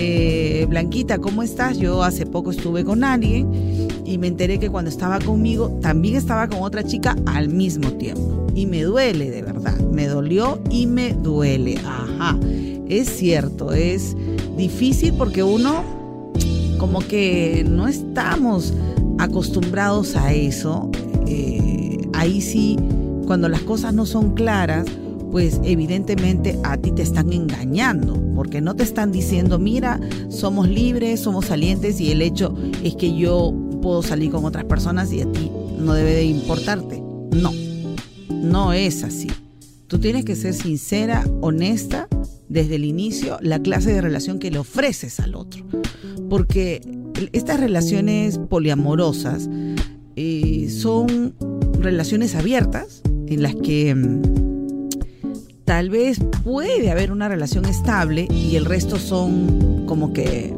Eh, 0.00 0.66
Blanquita, 0.68 1.18
¿cómo 1.18 1.42
estás? 1.42 1.78
Yo 1.78 2.04
hace 2.04 2.24
poco 2.24 2.52
estuve 2.52 2.84
con 2.88 3.04
alguien 3.04 3.90
y 4.06 4.16
me 4.16 4.28
enteré 4.28 4.58
que 4.58 4.70
cuando 4.70 4.88
estaba 4.88 5.18
conmigo 5.18 5.78
también 5.82 6.16
estaba 6.16 6.48
con 6.48 6.62
otra 6.62 6.82
chica 6.82 7.14
al 7.26 7.50
mismo 7.50 7.92
tiempo. 7.92 8.46
Y 8.54 8.64
me 8.64 8.82
duele, 8.82 9.30
de 9.30 9.42
verdad. 9.42 9.78
Me 9.78 10.06
dolió 10.06 10.58
y 10.70 10.86
me 10.86 11.12
duele. 11.12 11.76
Ajá. 11.84 12.38
Es 12.88 13.10
cierto, 13.10 13.74
es 13.74 14.16
difícil 14.56 15.12
porque 15.18 15.42
uno 15.42 15.84
como 16.78 17.00
que 17.00 17.66
no 17.68 17.88
estamos 17.88 18.72
acostumbrados 19.18 20.16
a 20.16 20.32
eso. 20.32 20.90
Eh, 21.26 21.98
ahí 22.14 22.40
sí, 22.40 22.78
cuando 23.26 23.50
las 23.50 23.60
cosas 23.60 23.92
no 23.92 24.06
son 24.06 24.32
claras, 24.32 24.86
pues 25.30 25.60
evidentemente 25.64 26.58
a 26.64 26.76
ti 26.76 26.92
te 26.92 27.02
están 27.02 27.32
engañando, 27.32 28.20
porque 28.34 28.60
no 28.60 28.74
te 28.74 28.82
están 28.82 29.12
diciendo, 29.12 29.58
mira, 29.58 30.00
somos 30.30 30.68
libres, 30.68 31.20
somos 31.20 31.46
salientes 31.46 32.00
y 32.00 32.10
el 32.10 32.22
hecho 32.22 32.56
es 32.82 32.94
que 32.96 33.16
yo 33.16 33.54
puedo 33.82 34.02
salir 34.02 34.30
con 34.30 34.44
otras 34.44 34.64
personas 34.64 35.12
y 35.12 35.20
a 35.20 35.30
ti 35.30 35.50
no 35.78 35.94
debe 35.94 36.14
de 36.14 36.24
importarte. 36.24 37.02
No, 37.32 37.52
no 38.30 38.72
es 38.72 39.04
así. 39.04 39.28
Tú 39.86 39.98
tienes 39.98 40.24
que 40.24 40.36
ser 40.36 40.54
sincera, 40.54 41.24
honesta 41.40 42.08
desde 42.48 42.76
el 42.76 42.84
inicio, 42.84 43.38
la 43.40 43.60
clase 43.60 43.92
de 43.92 44.00
relación 44.00 44.38
que 44.38 44.50
le 44.50 44.58
ofreces 44.58 45.20
al 45.20 45.34
otro. 45.34 45.64
Porque 46.28 46.80
estas 47.32 47.60
relaciones 47.60 48.38
poliamorosas 48.38 49.48
eh, 50.16 50.68
son 50.70 51.34
relaciones 51.80 52.34
abiertas 52.34 53.02
en 53.28 53.42
las 53.42 53.54
que 53.54 53.94
mm, 53.94 54.47
tal 55.68 55.90
vez 55.90 56.18
puede 56.44 56.90
haber 56.90 57.12
una 57.12 57.28
relación 57.28 57.66
estable 57.66 58.26
y 58.30 58.56
el 58.56 58.64
resto 58.64 58.96
son 58.96 59.84
como 59.84 60.14
que 60.14 60.56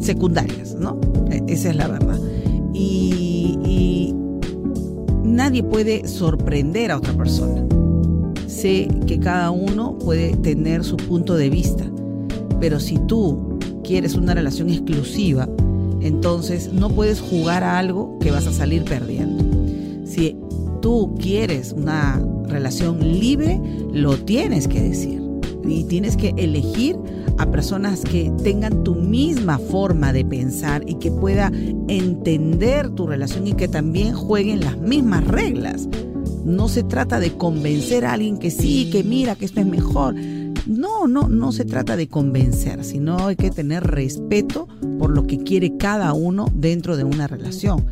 secundarias, 0.00 0.74
¿no? 0.74 1.00
E, 1.30 1.42
esa 1.48 1.70
es 1.70 1.76
la 1.76 1.88
verdad. 1.88 2.18
Y, 2.74 3.58
y 3.64 4.14
nadie 5.24 5.62
puede 5.62 6.06
sorprender 6.06 6.90
a 6.90 6.98
otra 6.98 7.14
persona. 7.14 7.64
Sé 8.48 8.88
que 9.06 9.18
cada 9.18 9.50
uno 9.50 9.96
puede 9.98 10.36
tener 10.36 10.84
su 10.84 10.98
punto 10.98 11.36
de 11.36 11.48
vista, 11.48 11.90
pero 12.60 12.80
si 12.80 12.98
tú 13.06 13.58
quieres 13.82 14.14
una 14.14 14.34
relación 14.34 14.68
exclusiva, 14.68 15.48
entonces 16.02 16.70
no 16.70 16.90
puedes 16.90 17.22
jugar 17.22 17.64
a 17.64 17.78
algo 17.78 18.18
que 18.18 18.30
vas 18.30 18.46
a 18.46 18.52
salir 18.52 18.84
perdiendo. 18.84 19.42
Si 20.04 20.36
tú 20.82 21.14
quieres 21.18 21.72
una 21.72 22.22
relación 22.50 23.00
libre, 23.00 23.60
lo 23.92 24.16
tienes 24.18 24.68
que 24.68 24.80
decir. 24.80 25.20
Y 25.64 25.84
tienes 25.84 26.16
que 26.16 26.34
elegir 26.36 26.96
a 27.38 27.50
personas 27.50 28.00
que 28.02 28.30
tengan 28.42 28.84
tu 28.84 28.94
misma 28.94 29.58
forma 29.58 30.12
de 30.12 30.24
pensar 30.24 30.82
y 30.86 30.96
que 30.96 31.10
pueda 31.10 31.50
entender 31.88 32.90
tu 32.90 33.06
relación 33.06 33.46
y 33.46 33.54
que 33.54 33.68
también 33.68 34.14
jueguen 34.14 34.60
las 34.60 34.78
mismas 34.78 35.26
reglas. 35.26 35.88
No 36.44 36.68
se 36.68 36.82
trata 36.82 37.20
de 37.20 37.32
convencer 37.32 38.04
a 38.04 38.12
alguien 38.14 38.38
que 38.38 38.50
sí, 38.50 38.90
que 38.90 39.04
mira, 39.04 39.36
que 39.36 39.44
esto 39.44 39.60
es 39.60 39.66
mejor. 39.66 40.14
No, 40.66 41.06
no, 41.06 41.28
no 41.28 41.52
se 41.52 41.64
trata 41.64 41.96
de 41.96 42.08
convencer, 42.08 42.84
sino 42.84 43.26
hay 43.26 43.36
que 43.36 43.50
tener 43.50 43.84
respeto 43.84 44.68
por 44.98 45.10
lo 45.10 45.26
que 45.26 45.38
quiere 45.38 45.76
cada 45.76 46.12
uno 46.12 46.46
dentro 46.54 46.96
de 46.96 47.04
una 47.04 47.26
relación. 47.26 47.86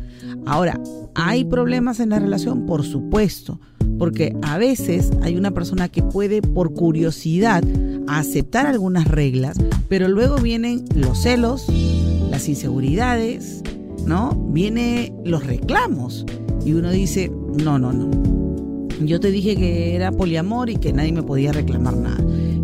Ahora, 0.45 0.79
¿hay 1.15 1.45
problemas 1.45 1.99
en 1.99 2.09
la 2.09 2.19
relación? 2.19 2.65
Por 2.65 2.83
supuesto 2.83 3.59
porque 3.99 4.35
a 4.41 4.57
veces 4.57 5.11
hay 5.21 5.35
una 5.35 5.51
persona 5.51 5.89
que 5.89 6.01
puede 6.01 6.41
por 6.41 6.73
curiosidad 6.73 7.63
aceptar 8.07 8.65
algunas 8.65 9.07
reglas, 9.07 9.57
pero 9.89 10.07
luego 10.07 10.37
vienen 10.37 10.85
los 10.95 11.21
celos, 11.21 11.67
las 12.31 12.47
inseguridades, 12.47 13.61
¿no? 14.05 14.31
Viene 14.51 15.13
los 15.25 15.45
reclamos 15.45 16.25
y 16.65 16.73
uno 16.73 16.89
dice, 16.89 17.29
no, 17.63 17.77
no, 17.77 17.91
no. 17.91 18.09
Yo 19.05 19.19
te 19.19 19.31
dije 19.31 19.55
que 19.55 19.95
era 19.95 20.11
poliamor 20.11 20.69
y 20.69 20.77
que 20.77 20.93
nadie 20.93 21.11
me 21.11 21.23
podía 21.23 21.51
reclamar 21.51 21.95
nada. 21.95 22.17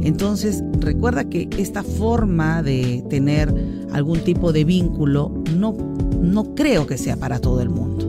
Entonces, 0.06 0.64
recuerda 0.80 1.26
que 1.26 1.50
esta 1.58 1.82
forma 1.82 2.62
de 2.62 3.04
tener 3.10 3.52
algún 3.92 4.20
tipo 4.20 4.54
de 4.54 4.64
vínculo 4.64 5.32
no, 5.58 5.76
no 6.22 6.54
creo 6.54 6.86
que 6.86 7.00
sea 7.00 7.18
para 7.18 7.40
todo 7.40 7.60
el 7.62 7.70
mundo. 7.70 8.06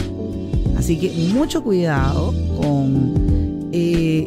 Así 0.77 0.99
que 0.99 1.11
mucho 1.33 1.65
cuidado 1.65 2.35
con 2.61 3.71
eh, 3.73 4.27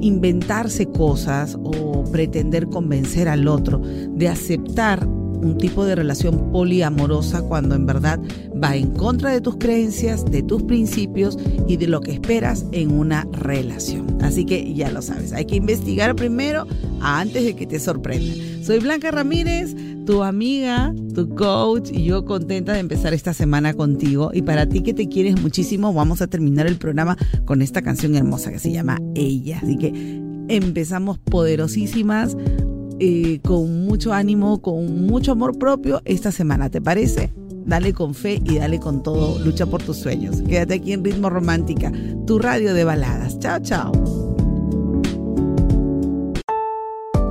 inventarse 0.00 0.86
cosas 0.86 1.58
o 1.62 2.02
pretender 2.10 2.68
convencer 2.68 3.28
al 3.28 3.46
otro 3.46 3.78
de 3.78 4.28
aceptar 4.28 5.06
un 5.42 5.58
tipo 5.58 5.84
de 5.84 5.94
relación 5.94 6.50
poliamorosa 6.52 7.42
cuando 7.42 7.74
en 7.74 7.86
verdad 7.86 8.20
va 8.62 8.76
en 8.76 8.90
contra 8.92 9.30
de 9.30 9.40
tus 9.40 9.56
creencias, 9.56 10.24
de 10.24 10.42
tus 10.42 10.62
principios 10.62 11.38
y 11.66 11.76
de 11.76 11.88
lo 11.88 12.00
que 12.00 12.12
esperas 12.12 12.64
en 12.72 12.92
una 12.92 13.26
relación. 13.32 14.18
Así 14.22 14.44
que 14.44 14.72
ya 14.74 14.90
lo 14.90 15.02
sabes, 15.02 15.32
hay 15.32 15.44
que 15.44 15.56
investigar 15.56 16.14
primero 16.14 16.66
antes 17.00 17.44
de 17.44 17.56
que 17.56 17.66
te 17.66 17.80
sorprenda. 17.80 18.34
Soy 18.62 18.78
Blanca 18.78 19.10
Ramírez, 19.10 19.74
tu 20.06 20.22
amiga, 20.22 20.94
tu 21.14 21.28
coach 21.34 21.90
y 21.92 22.04
yo 22.04 22.24
contenta 22.24 22.72
de 22.72 22.80
empezar 22.80 23.12
esta 23.14 23.34
semana 23.34 23.74
contigo. 23.74 24.30
Y 24.32 24.42
para 24.42 24.68
ti 24.68 24.82
que 24.82 24.94
te 24.94 25.08
quieres 25.08 25.40
muchísimo, 25.40 25.92
vamos 25.92 26.22
a 26.22 26.26
terminar 26.26 26.66
el 26.66 26.76
programa 26.76 27.16
con 27.44 27.62
esta 27.62 27.82
canción 27.82 28.14
hermosa 28.14 28.52
que 28.52 28.58
se 28.58 28.72
llama 28.72 28.98
Ella. 29.14 29.60
Así 29.62 29.76
que 29.76 30.20
empezamos 30.48 31.18
poderosísimas 31.18 32.36
eh, 33.04 33.40
con 33.42 33.84
mucho 33.84 34.12
ánimo, 34.12 34.62
con 34.62 35.06
mucho 35.06 35.32
amor 35.32 35.58
propio 35.58 36.00
esta 36.04 36.30
semana, 36.30 36.70
¿te 36.70 36.80
parece? 36.80 37.32
Dale 37.66 37.92
con 37.92 38.14
fe 38.14 38.40
y 38.44 38.58
dale 38.58 38.78
con 38.78 39.02
todo, 39.02 39.40
lucha 39.40 39.66
por 39.66 39.82
tus 39.82 39.96
sueños. 39.96 40.40
Quédate 40.42 40.74
aquí 40.74 40.92
en 40.92 41.02
Ritmo 41.02 41.28
Romántica, 41.28 41.90
tu 42.28 42.38
radio 42.38 42.74
de 42.74 42.84
baladas. 42.84 43.40
Chao, 43.40 43.58
chao. 43.58 43.92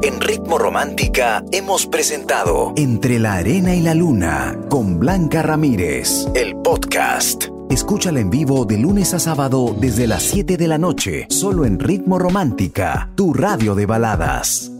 En 0.03 0.19
Ritmo 0.19 0.57
Romántica 0.57 1.45
hemos 1.53 1.87
presentado 1.87 2.73
Entre 2.75 3.17
la 3.17 3.35
Arena 3.35 3.73
y 3.73 3.79
la 3.79 3.93
Luna 3.93 4.59
con 4.67 4.99
Blanca 4.99 5.41
Ramírez, 5.41 6.27
el 6.35 6.57
podcast. 6.57 7.45
Escúchala 7.69 8.19
en 8.19 8.29
vivo 8.29 8.65
de 8.65 8.77
lunes 8.77 9.13
a 9.13 9.19
sábado 9.19 9.73
desde 9.79 10.05
las 10.05 10.23
7 10.23 10.57
de 10.57 10.67
la 10.67 10.77
noche, 10.77 11.27
solo 11.29 11.63
en 11.63 11.79
Ritmo 11.79 12.19
Romántica, 12.19 13.09
tu 13.15 13.33
radio 13.33 13.73
de 13.73 13.85
baladas. 13.85 14.70